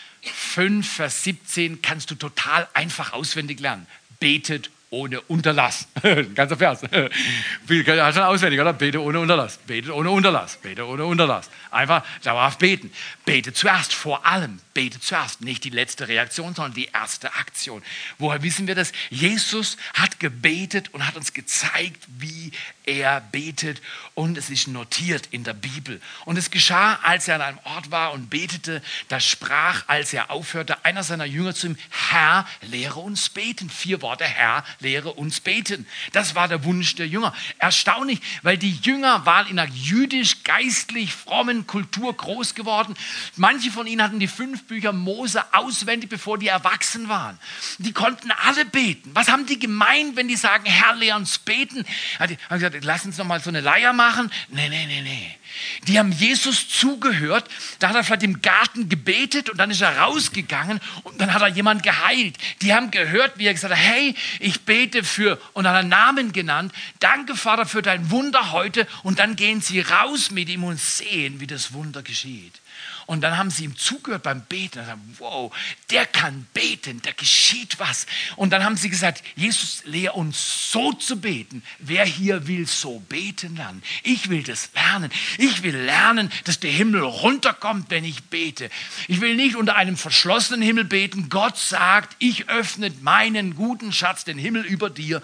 [0.83, 3.87] Vers 17 kannst du total einfach auswendig lernen.
[4.21, 5.89] Betet ohne Unterlass.
[6.35, 6.83] Ganzer Vers.
[6.83, 8.73] Hast du auswendig, oder?
[8.73, 9.59] Bete ohne Unterlass.
[9.59, 10.57] Bete ohne Unterlass.
[10.57, 11.51] Bete ohne Unterlass.
[11.71, 12.93] Einfach dauerhaft beten.
[13.25, 14.61] Bete zuerst, vor allem.
[14.73, 15.41] Bete zuerst.
[15.41, 17.83] Nicht die letzte Reaktion, sondern die erste Aktion.
[18.19, 18.93] Woher wissen wir das?
[19.11, 22.53] Jesus hat gebetet und hat uns gezeigt, wie
[22.85, 23.83] er betet.
[24.15, 26.01] Und es ist notiert in der Bibel.
[26.25, 30.31] Und es geschah, als er an einem Ort war und betete, da sprach, als er
[30.31, 33.71] aufhörte, einer seiner Jünger zu ihm, Herr, lehre uns beten.
[33.71, 35.87] Vier Worte, Herr, lehre uns beten.
[36.13, 37.35] Das war der Wunsch der Jünger.
[37.59, 42.95] Erstaunlich, weil die Jünger waren in einer jüdisch-geistlich frommen Kultur groß geworden.
[43.37, 47.39] Manche von ihnen hatten die fünf Bücher Mose auswendig, bevor die erwachsen waren.
[47.79, 49.11] Die konnten alle beten.
[49.15, 51.85] Was haben die gemeint, wenn die sagen, Herr, lehre uns beten?
[52.29, 54.31] Die haben gesagt, lass uns noch mal so eine Leier machen.
[54.49, 55.37] Nee, nee, nee, nee.
[55.87, 57.49] Die haben Jesus zugehört.
[57.79, 61.43] Da hat er vielleicht im Garten gebetet und dann ist er rausgegangen und dann hat
[61.43, 62.37] er jemand geheilt.
[62.63, 66.33] Die haben gehört, wie er gesagt hat, hey, ich bete für und hat einen Namen
[66.33, 66.73] genannt.
[67.01, 68.87] Danke, Vater, für dein Wunder heute.
[69.03, 72.61] Und dann gehen sie raus mit ihm und sehen, wie das Wunder geschieht.
[73.07, 74.81] Und dann haben sie ihm zugehört beim Beten.
[74.81, 75.55] Und sagen, wow,
[75.91, 78.07] der kann beten, da geschieht was.
[78.37, 81.63] Und dann haben sie gesagt, Jesus, lehr uns so zu beten.
[81.79, 83.83] Wer hier will so beten lernen?
[84.03, 85.11] Ich will das lernen.
[85.39, 88.71] Ich will lernen, dass der Himmel runterkommt, wenn ich bete.
[89.09, 91.29] Ich will nicht unter einem verschlossenen Himmel beten.
[91.29, 95.23] Gott sagt, ich öffne meinen guten Schatz, den Himmel über dir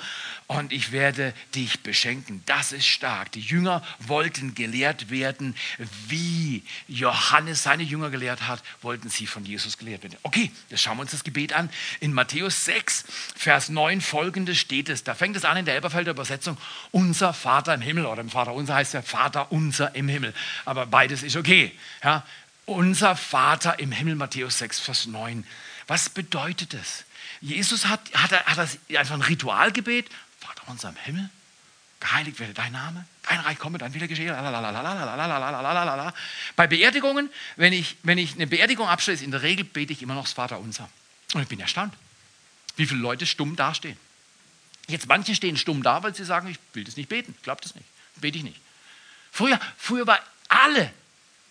[0.51, 2.43] und ich werde dich beschenken.
[2.45, 3.31] Das ist stark.
[3.31, 5.55] Die Jünger wollten gelehrt werden,
[6.09, 10.19] wie Johannes seine Jünger gelehrt hat, wollten sie von Jesus gelehrt werden.
[10.25, 11.71] Okay, jetzt schauen wir uns das Gebet an.
[12.01, 13.05] In Matthäus 6,
[13.37, 15.05] Vers 9 folgendes steht es.
[15.05, 16.59] Da fängt es an in der Elberfelder Übersetzung.
[16.91, 20.35] Unser Vater im Himmel oder im Vater unser heißt ja Vater unser im Himmel.
[20.65, 21.71] Aber beides ist okay.
[22.03, 22.27] Ja,
[22.67, 25.47] unser Vater im Himmel, Matthäus 6, Vers 9.
[25.87, 27.05] Was bedeutet das?
[27.41, 30.11] Jesus hat, hat, hat das einfach ein Ritualgebet,
[30.71, 31.31] Vater unser im Himmel,
[31.99, 34.33] geheiligt werde dein Name, dein Reich komme, dein Wille geschehe.
[36.57, 40.15] Bei Beerdigungen, wenn ich, wenn ich eine Beerdigung abschließe, in der Regel bete ich immer
[40.15, 40.89] noch das Vater unser.
[41.35, 41.95] Und ich bin erstaunt,
[42.77, 43.97] wie viele Leute stumm dastehen.
[44.89, 47.61] Jetzt manche stehen stumm da, weil sie sagen, ich will das nicht beten, ich glaube
[47.63, 48.61] das nicht, bete ich nicht.
[49.31, 50.93] Früher, früher war alle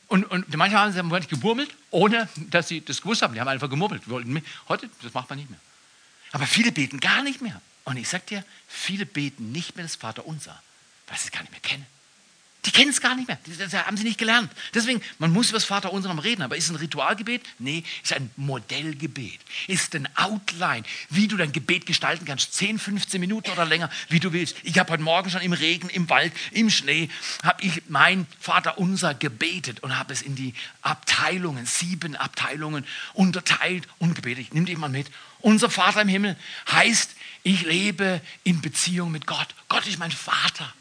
[0.07, 3.33] und, und manche haben sie gemurmelt, ohne dass sie das gewusst haben.
[3.33, 4.01] Die haben einfach gemurmelt.
[4.67, 5.59] Heute, das macht man nicht mehr.
[6.31, 7.61] Aber viele beten gar nicht mehr.
[7.89, 10.61] Und ich sage dir, viele beten nicht mehr das Vaterunser,
[11.07, 11.87] weil sie es gar nicht mehr kennen.
[12.65, 13.37] Die kennen es gar nicht mehr.
[13.57, 14.51] Das haben sie nicht gelernt.
[14.73, 16.41] Deswegen, man muss über das Vaterunser noch reden.
[16.41, 17.41] Aber ist es ein Ritualgebet?
[17.57, 19.39] Nee, ist ein Modellgebet.
[19.67, 22.53] Ist ein Outline, wie du dein Gebet gestalten kannst.
[22.55, 24.57] 10, 15 Minuten oder länger, wie du willst.
[24.63, 27.09] Ich habe heute Morgen schon im Regen, im Wald, im Schnee,
[27.43, 34.15] habe ich mein Vaterunser gebetet und habe es in die Abteilungen, sieben Abteilungen unterteilt und
[34.15, 34.47] gebetet.
[34.47, 35.09] Ich nehme dich mal mit.
[35.39, 36.35] Unser Vater im Himmel
[36.69, 39.47] heißt, ich lebe in Beziehung mit Gott.
[39.69, 40.73] Gott ist mein Vater.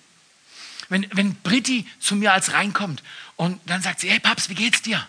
[0.89, 3.03] Wenn, wenn Britti zu mir als reinkommt
[3.37, 5.07] und dann sagt sie, hey Paps, wie geht's dir?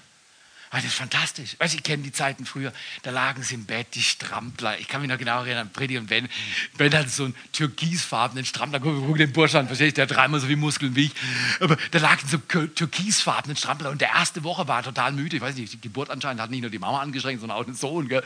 [0.71, 1.55] Ah, das ist fantastisch.
[1.57, 4.77] Weißt, ich kenne die Zeiten früher, da lagen sie im Bett, die Strampler.
[4.77, 6.29] Ich kann mich noch genau erinnern, Britti und Ben.
[6.77, 8.79] Ben hat so einen türkisfarbenen Strampler.
[8.79, 9.95] Guck, guck den Bursch an, verstehst du?
[9.95, 11.11] Der hat dreimal so viele Muskeln wie ich.
[11.59, 13.89] Aber da lagen so türkisfarbenen Strampler.
[13.89, 15.37] Und der erste Woche war er total müde.
[15.37, 17.73] Ich weiß nicht, die Geburt anscheinend hat nicht nur die Mama angestrengt, sondern auch den
[17.73, 18.07] Sohn.
[18.07, 18.23] Gell?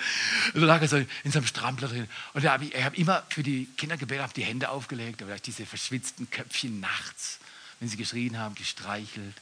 [0.54, 2.10] Und da lag er so in seinem Strampler drin.
[2.34, 5.22] Und da habe ich, ich hab immer für die Kinder gebetet, habe die Hände aufgelegt.
[5.22, 7.40] Habe ich diese verschwitzten Köpfchen nachts,
[7.84, 9.36] wenn sie geschrien haben, gestreichelt.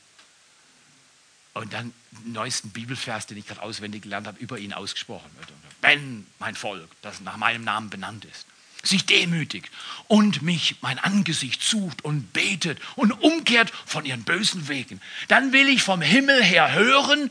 [1.54, 5.50] Und dann den neuesten Bibelvers, den ich gerade auswendig gelernt habe, über ihn ausgesprochen wird.
[5.82, 8.48] Wenn mein Volk, das nach meinem Namen benannt ist,
[8.82, 9.70] sich demütigt
[10.08, 15.68] und mich mein Angesicht sucht und betet und umkehrt von ihren bösen Wegen, dann will
[15.68, 17.30] ich vom Himmel her hören,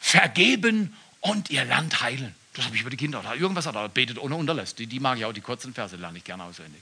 [0.00, 2.34] vergeben und ihr Land heilen.
[2.54, 3.20] Das habe ich über die Kinder.
[3.20, 4.74] Oder irgendwas hat betet ohne Unterlass.
[4.74, 6.80] Die, die mag ich auch, die kurzen Verse lerne ich gerne auswendig.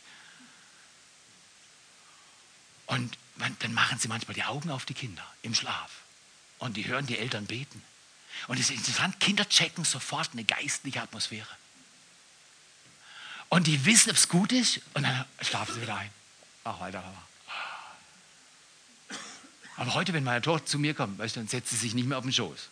[2.91, 3.17] Und
[3.61, 5.93] dann machen sie manchmal die Augen auf die Kinder im Schlaf
[6.59, 7.81] und die hören die Eltern beten.
[8.49, 11.47] Und es ist interessant, Kinder checken sofort eine geistliche Atmosphäre.
[13.49, 16.11] Und die wissen, ob es gut ist und dann schlafen sie wieder ein.
[16.65, 17.05] Ach, weiter.
[19.77, 22.19] Aber heute, wenn meine Tochter zu mir kommt, weißt dann setzt sie sich nicht mehr
[22.19, 22.71] auf den Schoß.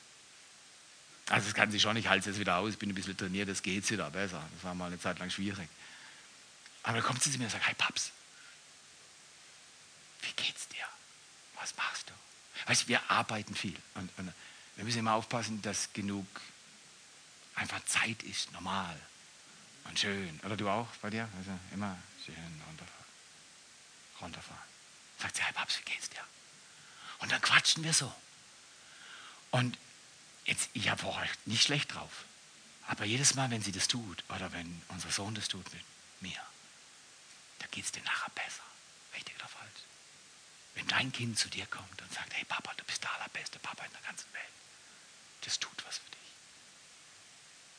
[1.29, 3.49] Also das kann sie schon, ich halte es jetzt wieder aus, bin ein bisschen trainiert,
[3.49, 4.43] das geht wieder besser.
[4.57, 5.69] Das war mal eine Zeit lang schwierig.
[6.83, 8.11] Aber dann kommt sie zu mir und sagt, hey Paps,
[10.23, 10.87] wie geht's dir?
[11.55, 12.13] Was machst du?
[12.67, 14.33] Weißt, wir arbeiten viel und, und
[14.77, 16.27] wir müssen immer aufpassen, dass genug
[17.55, 18.99] einfach Zeit ist, normal
[19.85, 20.39] und schön.
[20.45, 21.29] Oder du auch bei dir?
[21.39, 22.35] Also immer schön
[22.67, 23.05] runterfahren.
[24.21, 24.63] runterfahren.
[25.19, 26.23] Sagt sie, hey Papst, wie geht's dir?
[27.19, 28.13] Und dann quatschen wir so.
[29.51, 29.77] Und
[30.45, 32.25] jetzt, ich habe vorher nicht schlecht drauf.
[32.87, 35.83] Aber jedes Mal, wenn sie das tut, oder wenn unser Sohn das tut mit
[36.21, 36.41] mir,
[37.59, 38.63] da geht es dir nachher besser.
[40.79, 43.85] Wenn dein Kind zu dir kommt und sagt, hey Papa, du bist der allerbeste Papa
[43.85, 44.45] in der ganzen Welt,
[45.41, 46.31] das tut was für dich.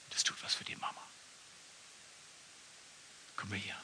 [0.09, 1.01] Das tut was für die Mama.
[3.43, 3.81] Mal hier.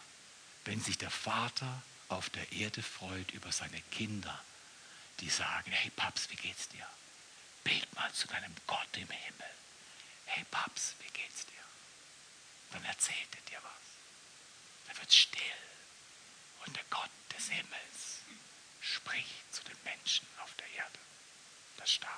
[0.65, 4.43] Wenn sich der Vater auf der Erde freut über seine Kinder,
[5.21, 6.87] die sagen, hey Paps, wie geht's dir?
[7.63, 9.49] Bet mal zu deinem Gott im Himmel.
[10.25, 11.63] Hey Paps, wie geht's dir?
[12.73, 14.87] Dann erzählt er dir was.
[14.87, 15.41] Dann wird still.
[16.65, 18.19] Und der Gott des Himmels
[18.93, 20.99] spricht zu den Menschen auf der Erde.
[21.77, 22.11] Das ist stark.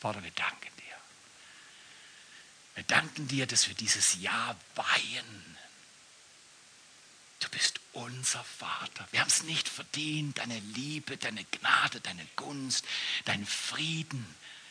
[0.00, 0.96] Vater, wir danken dir.
[2.76, 5.56] Wir danken dir, dass wir dieses Jahr weihen.
[7.40, 9.08] Du bist unser Vater.
[9.10, 12.84] Wir haben es nicht verdient, deine Liebe, deine Gnade, deine Gunst,
[13.24, 14.24] dein Frieden,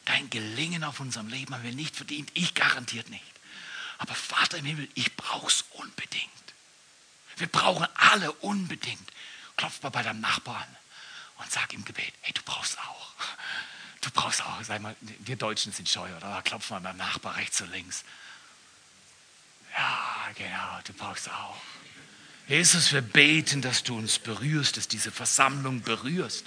[0.06, 2.32] dein Gelingen auf unserem Leben haben wir nicht verdient.
[2.34, 3.24] Ich garantiert nicht.
[3.98, 6.32] Aber Vater im Himmel, ich brauche es unbedingt.
[7.38, 9.12] Wir brauchen alle unbedingt
[9.58, 10.67] klopf mal bei deinem Nachbarn
[11.38, 13.12] und sag im Gebet, hey, du brauchst auch.
[14.02, 14.63] Du brauchst auch.
[14.63, 16.41] Sag mal, wir Deutschen sind scheu, oder?
[16.43, 18.04] Klopf mal beim Nachbar rechts und links.
[19.76, 21.58] Ja, genau, du brauchst auch.
[22.48, 26.46] Jesus, wir beten, dass du uns berührst, dass diese Versammlung berührst.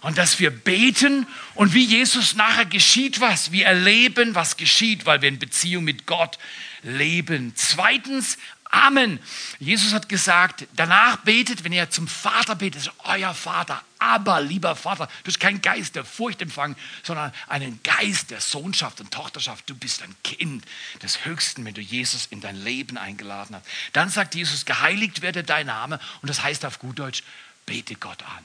[0.00, 3.52] Und dass wir beten und wie Jesus nachher geschieht was.
[3.52, 6.38] Wir erleben, was geschieht, weil wir in Beziehung mit Gott
[6.82, 7.52] leben.
[7.54, 8.38] Zweitens,
[8.72, 9.18] Amen.
[9.58, 13.82] Jesus hat gesagt, danach betet, wenn ihr zum Vater betet, ist euer Vater.
[13.98, 19.00] Aber, lieber Vater, du bist kein Geist der Furcht empfangen, sondern einen Geist der Sohnschaft
[19.00, 19.68] und Tochterschaft.
[19.68, 20.64] Du bist ein Kind
[21.02, 23.66] des Höchsten, wenn du Jesus in dein Leben eingeladen hast.
[23.92, 25.98] Dann sagt Jesus, geheiligt werde dein Name.
[26.22, 27.24] Und das heißt auf gut Deutsch,
[27.66, 28.44] bete Gott an.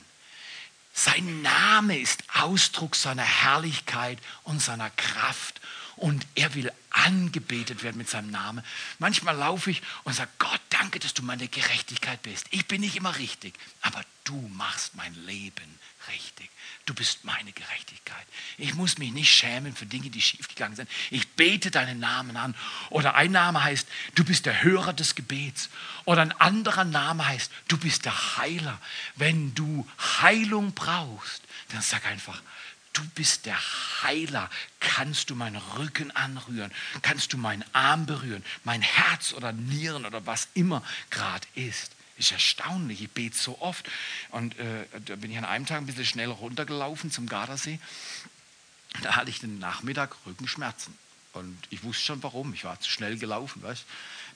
[0.97, 5.61] Sein Name ist Ausdruck seiner Herrlichkeit und seiner Kraft
[5.95, 8.63] und er will angebetet werden mit seinem Namen.
[8.99, 12.47] Manchmal laufe ich und sage, Gott, danke, dass du meine Gerechtigkeit bist.
[12.51, 15.79] Ich bin nicht immer richtig, aber du machst mein Leben
[16.09, 16.49] richtig.
[16.85, 18.25] Du bist meine Gerechtigkeit.
[18.57, 20.89] Ich muss mich nicht schämen für Dinge, die schiefgegangen sind.
[21.09, 22.53] Ich bete deinen Namen an.
[22.91, 25.69] Oder ein Name heißt, du bist der Hörer des Gebets.
[26.05, 28.79] Oder ein anderer Name heißt, du bist der Heiler.
[29.15, 29.87] Wenn du
[30.21, 32.39] Heilung brauchst, dann sag einfach,
[32.95, 33.57] du bist der
[34.01, 34.49] Heiler.
[34.79, 36.71] Kannst du meinen Rücken anrühren?
[37.01, 38.43] Kannst du meinen Arm berühren?
[38.63, 41.91] Mein Herz oder Nieren oder was immer gerade ist.
[42.17, 43.89] Ist erstaunlich, ich bete so oft.
[44.31, 47.79] Und äh, da bin ich an einem Tag ein bisschen schnell runtergelaufen zum Gardasee.
[49.01, 50.97] Da hatte ich den Nachmittag Rückenschmerzen.
[51.33, 52.53] Und ich wusste schon warum.
[52.53, 53.85] Ich war zu schnell gelaufen, weißt du?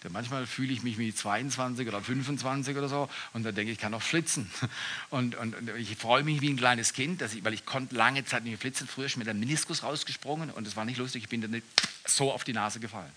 [0.03, 3.77] Denn manchmal fühle ich mich wie 22 oder 25 oder so und dann denke ich,
[3.77, 4.49] ich kann noch flitzen.
[5.09, 7.95] Und, und, und, ich freue mich wie ein kleines Kind, dass ich, weil ich konnte
[7.95, 8.87] lange Zeit nicht mehr flitzen.
[8.87, 11.61] Früher ist mir der Meniskus rausgesprungen und es war nicht lustig, ich bin dann
[12.05, 13.11] so auf die Nase gefallen.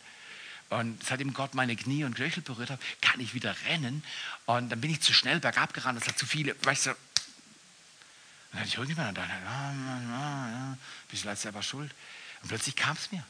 [0.71, 4.03] Und seitdem Gott meine Knie und Knöchel berührt hat, kann ich wieder rennen.
[4.47, 6.01] Und dann bin ich zu schnell bergab gerannt.
[6.01, 6.90] Das hat zu viele, weißt du.
[6.90, 6.97] Und
[8.53, 10.79] dann hatte ich irgendjemand dann, ja, ja, ja,
[11.11, 11.92] bist du leider selber schuld.
[12.40, 13.23] Und plötzlich kam es mir.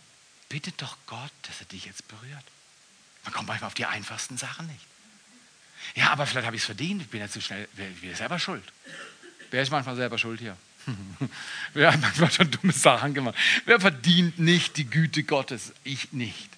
[0.48, 2.44] Bitte doch Gott, dass er dich jetzt berührt.
[3.24, 4.86] Man kommt manchmal auf die einfachsten Sachen nicht.
[5.94, 8.38] Ja, aber vielleicht habe ich es verdient, ich bin jetzt zu schnell, wer ist selber
[8.38, 8.64] schuld?
[9.50, 10.56] Wer ist manchmal selber schuld hier?
[11.74, 13.36] Wer hat manchmal schon dumme Sachen gemacht?
[13.66, 15.72] Wer verdient nicht die Güte Gottes?
[15.84, 16.48] Ich nicht.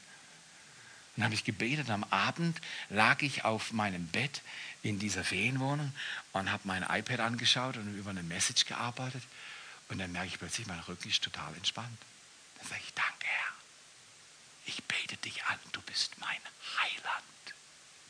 [1.17, 1.91] Dann habe ich gebetet.
[1.91, 4.41] Am Abend lag ich auf meinem Bett
[4.83, 5.93] in dieser Ferienwohnung
[6.33, 9.23] und habe mein iPad angeschaut und über eine Message gearbeitet.
[9.89, 11.99] Und dann merke ich plötzlich, mein Rücken ist total entspannt.
[12.59, 13.53] Dann sage ich, danke Herr.
[14.67, 16.29] Ich bete dich an, du bist mein
[16.81, 17.55] Heiland.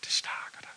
[0.01, 0.71] Das ist stark, oder?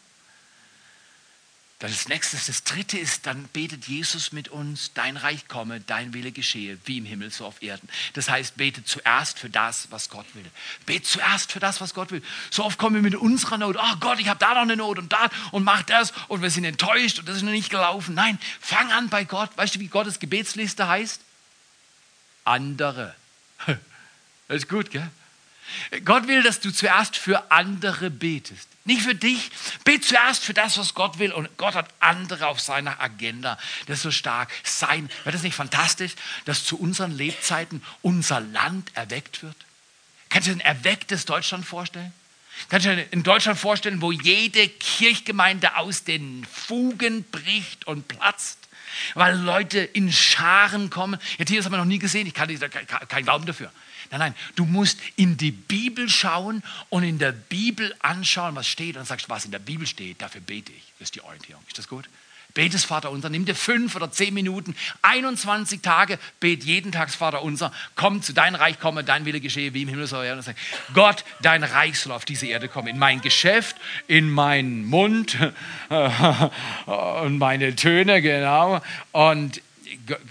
[1.79, 6.13] Dann das nächste, das dritte ist, dann betet Jesus mit uns, dein Reich komme, dein
[6.13, 7.87] Wille geschehe, wie im Himmel so auf Erden.
[8.11, 10.43] Das heißt, bete zuerst für das, was Gott will.
[10.85, 12.21] Bete zuerst für das, was Gott will.
[12.51, 14.99] So oft kommen wir mit unserer Not, oh Gott, ich habe da noch eine Not
[14.99, 18.15] und da und mach das und wir sind enttäuscht und das ist noch nicht gelaufen.
[18.15, 19.55] Nein, fang an bei Gott.
[19.55, 21.21] Weißt du, wie Gottes Gebetsliste heißt?
[22.43, 23.15] Andere.
[24.49, 25.11] Das ist gut, gell?
[26.05, 28.67] Gott will, dass du zuerst für andere betest.
[28.85, 29.51] Nicht für dich.
[29.83, 31.33] Bet zuerst für das, was Gott will.
[31.33, 33.57] Und Gott hat andere auf seiner Agenda.
[33.85, 34.49] Das ist so stark.
[34.63, 35.09] Sein.
[35.23, 36.13] Wäre das nicht fantastisch,
[36.45, 39.55] dass zu unseren Lebzeiten unser Land erweckt wird?
[40.29, 42.13] Kannst du dir ein erwecktes Deutschland vorstellen?
[42.69, 48.59] Kannst du dir in Deutschland vorstellen, wo jede Kirchgemeinde aus den Fugen bricht und platzt?
[49.15, 51.19] Weil Leute in Scharen kommen.
[51.35, 52.25] Hier, das haben wir noch nie gesehen.
[52.25, 52.47] Ich kann
[53.09, 53.71] keinen Glauben dafür.
[54.11, 58.95] Nein, nein, du musst in die Bibel schauen und in der Bibel anschauen, was steht.
[58.95, 60.93] Und dann sagst du, was in der Bibel steht, dafür bete ich.
[60.99, 61.63] Das ist die Orientierung.
[61.67, 62.07] Ist das gut?
[62.57, 67.43] Betest Vater unser, nimm dir fünf oder zehn Minuten, 21 Tage, bet jeden Tag Vater
[67.43, 70.55] unser, komm zu dein Reich komme, dein Wille geschehe, wie im Himmel so und sag,
[70.95, 73.75] Gott, dein Reich soll auf diese Erde kommen, in mein Geschäft,
[74.07, 75.37] in meinen Mund
[75.89, 78.81] und meine Töne, genau.
[79.11, 79.61] Und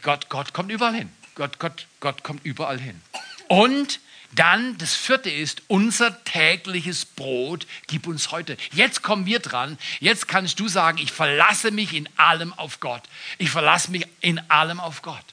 [0.03, 1.11] Gott, Gott kommt überall hin.
[1.37, 3.01] Gott, Gott, Gott kommt überall hin.
[3.49, 4.01] Und
[4.35, 8.57] dann das vierte ist, unser tägliches Brot gib uns heute.
[8.73, 9.79] Jetzt kommen wir dran.
[9.99, 13.03] Jetzt kannst du sagen, ich verlasse mich in allem auf Gott.
[13.39, 15.25] Ich verlasse mich in allem auf Gott.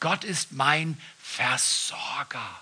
[0.00, 2.60] Gott ist mein Versorger.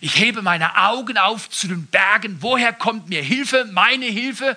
[0.00, 2.38] Ich hebe meine Augen auf zu den Bergen.
[2.40, 3.64] Woher kommt mir Hilfe?
[3.66, 4.56] Meine Hilfe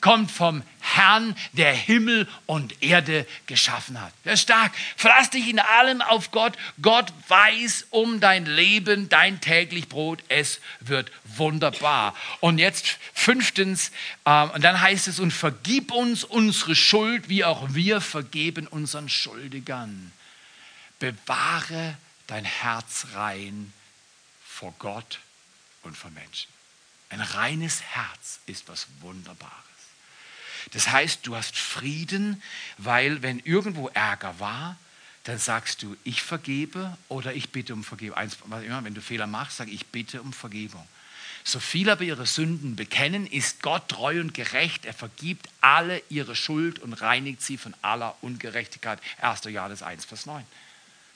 [0.00, 4.12] kommt vom Herrn, der Himmel und Erde geschaffen hat.
[4.24, 4.72] Der ist stark.
[4.96, 6.56] Verlass dich in allem auf Gott.
[6.80, 10.22] Gott weiß um dein Leben, dein täglich Brot.
[10.28, 12.14] Es wird wunderbar.
[12.40, 13.92] Und jetzt fünftens,
[14.24, 19.08] äh, und dann heißt es, und vergib uns unsere Schuld, wie auch wir vergeben unseren
[19.08, 20.12] Schuldigern.
[20.98, 23.72] Bewahre dein Herz rein
[24.44, 25.20] vor Gott
[25.82, 26.48] und vor Menschen.
[27.08, 29.69] Ein reines Herz ist was Wunderbares.
[30.72, 32.42] Das heißt, du hast Frieden,
[32.78, 34.76] weil wenn irgendwo Ärger war,
[35.24, 38.16] dann sagst du, ich vergebe oder ich bitte um Vergebung.
[38.16, 40.86] Eins, immer, wenn du Fehler machst, sag ich bitte um Vergebung.
[41.44, 44.84] So viele aber ihre Sünden bekennen, ist Gott treu und gerecht.
[44.84, 49.00] Er vergibt alle ihre Schuld und reinigt sie von aller Ungerechtigkeit.
[49.20, 49.44] 1.
[49.44, 50.44] Johannes 1, Vers 9.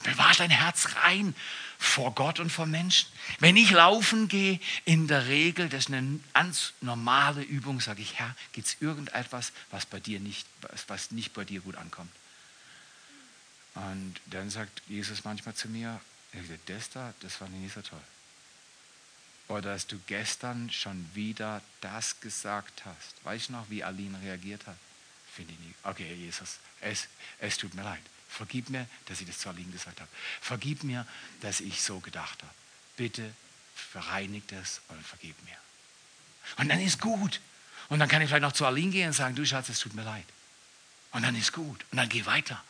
[0.04, 1.34] Bewahr dein Herz rein
[1.78, 3.08] vor Gott und vor Menschen.
[3.40, 8.18] Wenn ich laufen gehe, in der Regel, das ist eine ganz normale Übung, sage ich,
[8.18, 10.46] Herr, gibt es irgendetwas, was bei dir nicht,
[10.86, 12.12] was nicht bei dir gut ankommt?
[13.74, 16.00] Und dann sagt Jesus manchmal zu mir,
[16.66, 18.00] das da, das war nicht so toll.
[19.48, 23.24] Oder dass du gestern schon wieder das gesagt hast.
[23.24, 24.76] Weißt du noch, wie Aline reagiert hat?
[25.34, 25.74] Finde ich nicht.
[25.82, 28.02] Okay, Jesus, es, es tut mir leid.
[28.34, 30.10] Vergib mir, dass ich das zu Aline gesagt habe.
[30.40, 31.06] Vergib mir,
[31.40, 32.54] dass ich so gedacht habe.
[32.96, 33.32] Bitte
[33.74, 35.56] vereinigt das und vergib mir.
[36.56, 37.40] Und dann ist gut.
[37.88, 39.94] Und dann kann ich vielleicht noch zu Aline gehen und sagen, du Schatz, es tut
[39.94, 40.24] mir leid.
[41.12, 41.84] Und dann ist gut.
[41.92, 42.62] Und dann geh weiter.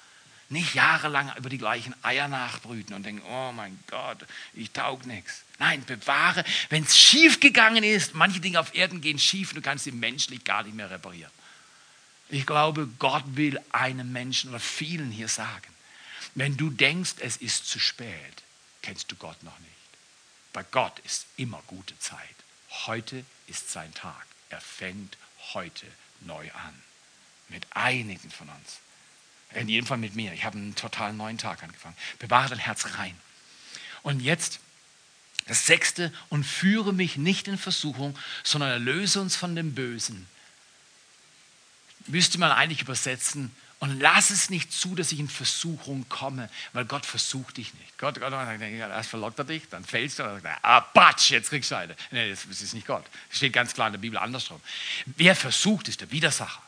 [0.50, 4.18] Nicht jahrelang über die gleichen Eier nachbrüten und denken, oh mein Gott,
[4.53, 5.44] ich taug nichts.
[5.59, 9.85] Nein, bewahre, wenn es schief gegangen ist, manche Dinge auf Erden gehen schief, du kannst
[9.85, 11.33] sie menschlich gar nicht mehr reparieren.
[12.28, 15.72] Ich glaube, Gott will einem Menschen oder vielen hier sagen,
[16.34, 18.42] wenn du denkst, es ist zu spät,
[18.82, 19.70] kennst du Gott noch nicht.
[20.52, 22.18] Bei Gott ist immer gute Zeit.
[22.87, 24.26] Heute ist sein Tag.
[24.50, 25.16] Er fängt
[25.52, 25.87] heute
[26.20, 26.82] neu an.
[27.48, 28.78] Mit einigen von uns.
[29.50, 30.32] In jedem Fall mit mir.
[30.32, 31.96] Ich habe einen total neuen Tag angefangen.
[32.18, 33.16] Bewahre dein Herz rein.
[34.02, 34.60] Und jetzt
[35.46, 40.26] das sechste, und führe mich nicht in Versuchung, sondern erlöse uns von dem Bösen
[42.07, 43.50] müsste man eigentlich übersetzen,
[43.84, 47.98] Und lass es nicht zu, dass ich in Versuchung komme, weil Gott versucht dich nicht.
[47.98, 51.50] Gott, Gott erst verlockt er dich, dann fällst du, dann sagt er, ah, Batsch, jetzt
[51.50, 51.94] kriegst du eine.
[52.11, 53.05] Nee, das ist nicht Gott.
[53.28, 54.59] Das steht ganz klar in der Bibel andersrum.
[55.05, 56.62] Wer versucht, ist der Widersacher.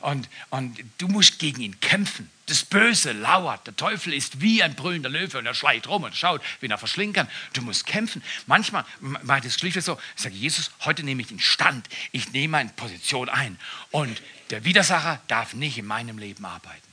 [0.00, 2.30] Und, und du musst gegen ihn kämpfen.
[2.46, 3.66] Das Böse lauert.
[3.66, 6.78] Der Teufel ist wie ein brüllender Löwe und er schleicht rum und schaut, wen er
[6.78, 7.28] verschlingen kann.
[7.52, 8.22] Du musst kämpfen.
[8.46, 11.88] Manchmal ich das schlichtweg so, ich sage, Jesus, heute nehme ich in Stand.
[12.12, 13.58] Ich nehme eine Position ein.
[13.90, 16.88] Und der Widersacher darf nicht in meinem Leben arbeiten.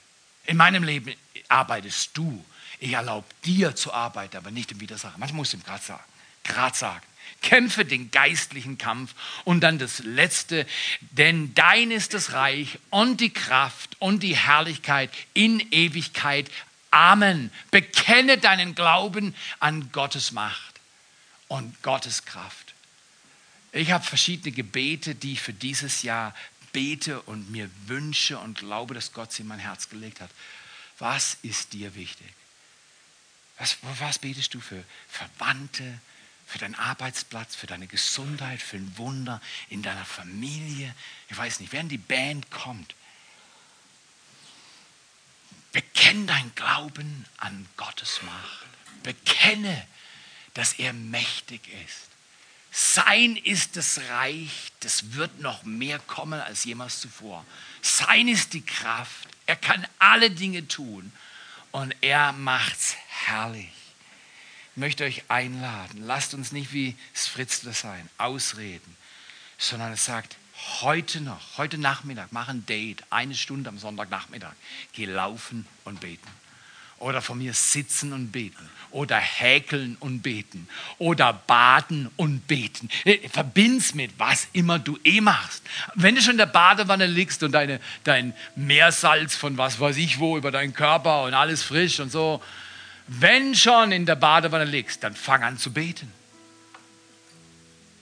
[0.46, 1.14] In meinem Leben
[1.48, 2.44] arbeitest du.
[2.80, 5.18] Ich erlaube dir zu arbeiten, aber nicht im Widersacher.
[5.18, 6.04] Manchmal muss ich ihm gerade sagen.
[6.44, 7.06] Gerade sagen.
[7.42, 9.14] Kämpfe den geistlichen Kampf.
[9.44, 10.66] Und dann das Letzte,
[11.12, 16.50] denn dein ist das Reich und die Kraft und die Herrlichkeit in Ewigkeit.
[16.92, 17.52] Amen.
[17.72, 20.80] Bekenne deinen Glauben an Gottes Macht
[21.48, 22.74] und Gottes Kraft.
[23.72, 26.34] Ich habe verschiedene Gebete, die ich für dieses Jahr
[26.72, 30.30] bete und mir wünsche und glaube, dass Gott sie in mein Herz gelegt hat.
[31.00, 32.28] Was ist dir wichtig?
[33.58, 36.00] Was, was betest du für Verwandte,
[36.46, 40.94] für deinen Arbeitsplatz, für deine Gesundheit, für ein Wunder in deiner Familie.
[41.30, 42.96] Ich weiß nicht, während die Band kommt,
[45.72, 48.68] bekenne dein Glauben an Gottes Macht.
[49.04, 49.88] Bekenne,
[50.54, 52.10] dass er mächtig ist.
[52.72, 57.46] Sein ist das Reich, das wird noch mehr kommen als jemals zuvor.
[57.82, 59.30] Sein ist die Kraft.
[59.46, 61.12] Er kann alle Dinge tun
[61.72, 63.75] und er macht's herrlich
[64.76, 66.04] möchte euch einladen.
[66.06, 68.96] Lasst uns nicht wie das Fritzler sein, ausreden,
[69.58, 70.38] sondern es sagt,
[70.82, 74.54] heute noch, heute Nachmittag, mach ein Date, eine Stunde am Sonntagnachmittag.
[74.94, 76.28] Geh laufen und beten.
[76.98, 78.70] Oder von mir sitzen und beten.
[78.92, 80.70] Oder häkeln und beten.
[80.98, 82.90] Oder baden und beten.
[83.04, 85.62] Äh, verbind's mit was immer du eh machst.
[85.96, 90.20] Wenn du schon in der Badewanne liegst und deine, dein Meersalz von was weiß ich
[90.20, 92.42] wo über deinen Körper und alles frisch und so,
[93.08, 96.12] wenn schon in der Badewanne liegst, dann fang an zu beten.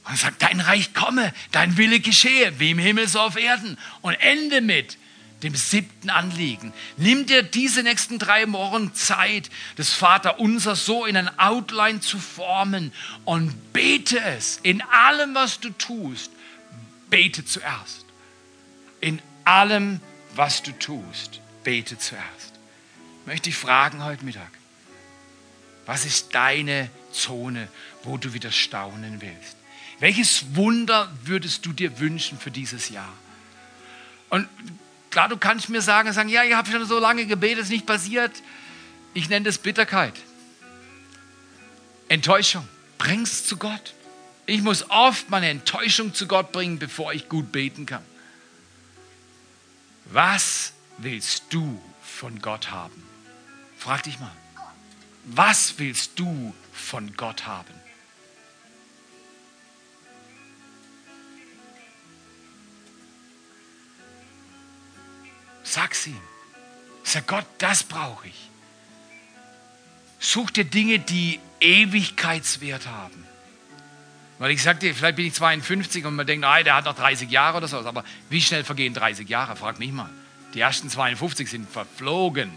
[0.06, 3.78] Und sag, dein Reich komme, dein Wille geschehe, wie im Himmel so auf Erden.
[4.02, 4.98] Und ende mit
[5.44, 6.74] dem siebten Anliegen.
[6.98, 12.18] Nimm dir diese nächsten drei Wochen Zeit, das Vater unser so in ein Outline zu
[12.18, 12.94] formen
[13.26, 14.60] und bete es.
[14.64, 16.32] In allem, was du tust,
[17.10, 18.06] bete zuerst.
[19.02, 20.00] In allem,
[20.36, 22.54] was du tust, bete zuerst.
[23.26, 24.50] Möchte ich fragen heute Mittag,
[25.86, 27.68] was ist deine Zone,
[28.04, 29.58] wo du wieder staunen willst?
[30.00, 33.14] Welches Wunder würdest du dir wünschen für dieses Jahr?
[34.30, 34.48] Und
[35.10, 37.72] klar, du kannst mir sagen, sagen, ja, ich habe schon so lange gebetet, es ist
[37.72, 38.32] nicht passiert.
[39.14, 40.14] Ich nenne das Bitterkeit.
[42.10, 42.68] Enttäuschung.
[42.98, 43.94] Bring's zu Gott.
[44.46, 48.04] Ich muss oft meine Enttäuschung zu Gott bringen, bevor ich gut beten kann.
[50.06, 53.04] Was willst du von Gott haben?
[53.78, 54.32] Frag dich mal.
[55.26, 57.74] Was willst du von Gott haben?
[65.64, 66.22] Sag's ihm.
[67.04, 68.50] Sag Gott, das brauche ich.
[70.20, 73.26] Such dir Dinge, die Ewigkeitswert haben.
[74.40, 77.30] Weil ich sagte, vielleicht bin ich 52 und man denkt, nein, der hat noch 30
[77.30, 77.78] Jahre oder so.
[77.80, 79.56] Aber wie schnell vergehen 30 Jahre?
[79.56, 80.10] Frag mich mal.
[80.54, 82.52] Die ersten 52 sind verflogen.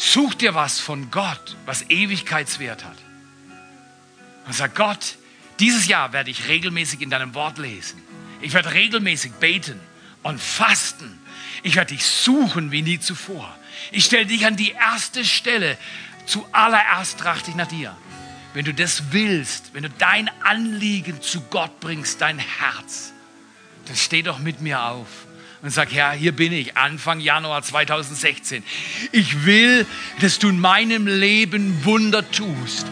[0.00, 2.96] Such dir was von Gott, was Ewigkeitswert hat.
[4.46, 5.18] Und sag Gott,
[5.58, 8.00] dieses Jahr werde ich regelmäßig in deinem Wort lesen.
[8.40, 9.78] Ich werde regelmäßig beten
[10.22, 11.18] und fasten.
[11.62, 13.54] Ich werde dich suchen wie nie zuvor.
[13.92, 15.76] Ich stelle dich an die erste Stelle.
[16.24, 17.94] Zuallererst trachte ich nach dir.
[18.54, 23.12] Wenn du das willst, wenn du dein Anliegen zu Gott bringst, dein Herz,
[23.84, 25.08] dann steh doch mit mir auf
[25.62, 28.62] und sag, Herr, hier bin ich, Anfang Januar 2016.
[29.12, 29.86] Ich will,
[30.20, 32.86] dass du in meinem Leben Wunder tust.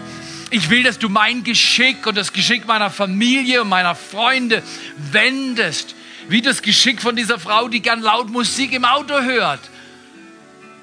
[0.51, 4.63] Ich will, dass du mein Geschick und das Geschick meiner Familie und meiner Freunde
[5.13, 5.95] wendest.
[6.29, 9.61] Wie das Geschick von dieser Frau, die gern laut Musik im Auto hört.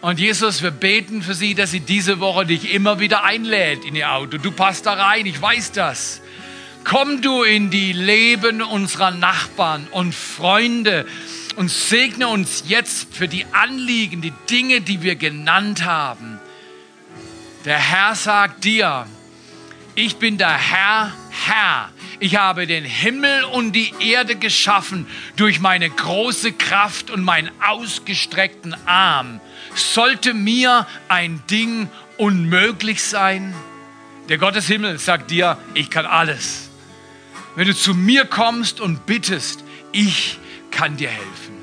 [0.02, 3.96] Und Jesus, wir beten für sie, dass sie diese Woche dich immer wieder einlädt in
[3.96, 4.38] ihr Auto.
[4.38, 6.22] Du passt da rein, ich weiß das.
[6.84, 11.08] Komm du in die Leben unserer Nachbarn und Freunde
[11.56, 16.40] und segne uns jetzt für die Anliegen, die Dinge, die wir genannt haben.
[17.66, 19.08] Der Herr sagt dir,
[19.96, 21.90] ich bin der Herr, Herr.
[22.20, 28.76] Ich habe den Himmel und die Erde geschaffen durch meine große Kraft und meinen ausgestreckten
[28.86, 29.40] Arm.
[29.74, 33.54] Sollte mir ein Ding unmöglich sein?
[34.30, 36.70] Der Gott des Himmels sagt dir, ich kann alles.
[37.56, 40.40] Wenn du zu mir kommst und bittest, ich
[40.76, 41.56] kann dir helfen.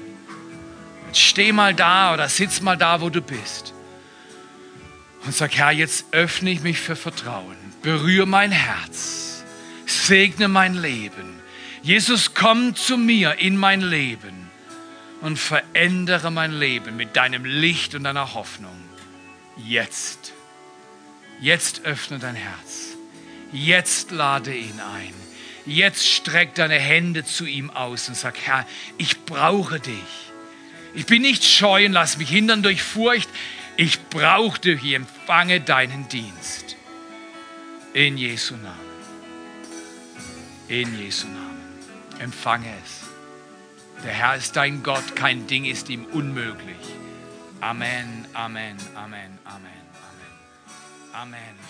[1.12, 3.74] steh mal da oder sitz mal da, wo du bist.
[5.24, 7.56] Und sag, Herr, jetzt öffne ich mich für Vertrauen.
[7.82, 9.44] Berühre mein Herz.
[9.86, 11.40] Segne mein Leben.
[11.82, 14.50] Jesus, komm zu mir in mein Leben
[15.20, 18.76] und verändere mein Leben mit deinem Licht und deiner Hoffnung.
[19.56, 20.32] Jetzt.
[21.40, 22.96] Jetzt öffne dein Herz.
[23.52, 25.21] Jetzt lade ihn ein.
[25.64, 28.66] Jetzt streck deine Hände zu ihm aus und sag, Herr,
[28.98, 30.32] ich brauche dich.
[30.94, 33.28] Ich bin nicht scheu und lass mich hindern durch Furcht.
[33.76, 36.76] Ich brauche dich, ich empfange deinen Dienst.
[37.94, 38.92] In Jesu Namen.
[40.68, 41.62] In Jesu Namen.
[42.18, 43.02] Empfange es.
[44.04, 46.76] Der Herr ist dein Gott, kein Ding ist ihm unmöglich.
[47.60, 49.78] Amen, Amen, Amen, Amen,
[51.12, 51.12] Amen.
[51.12, 51.61] Amen.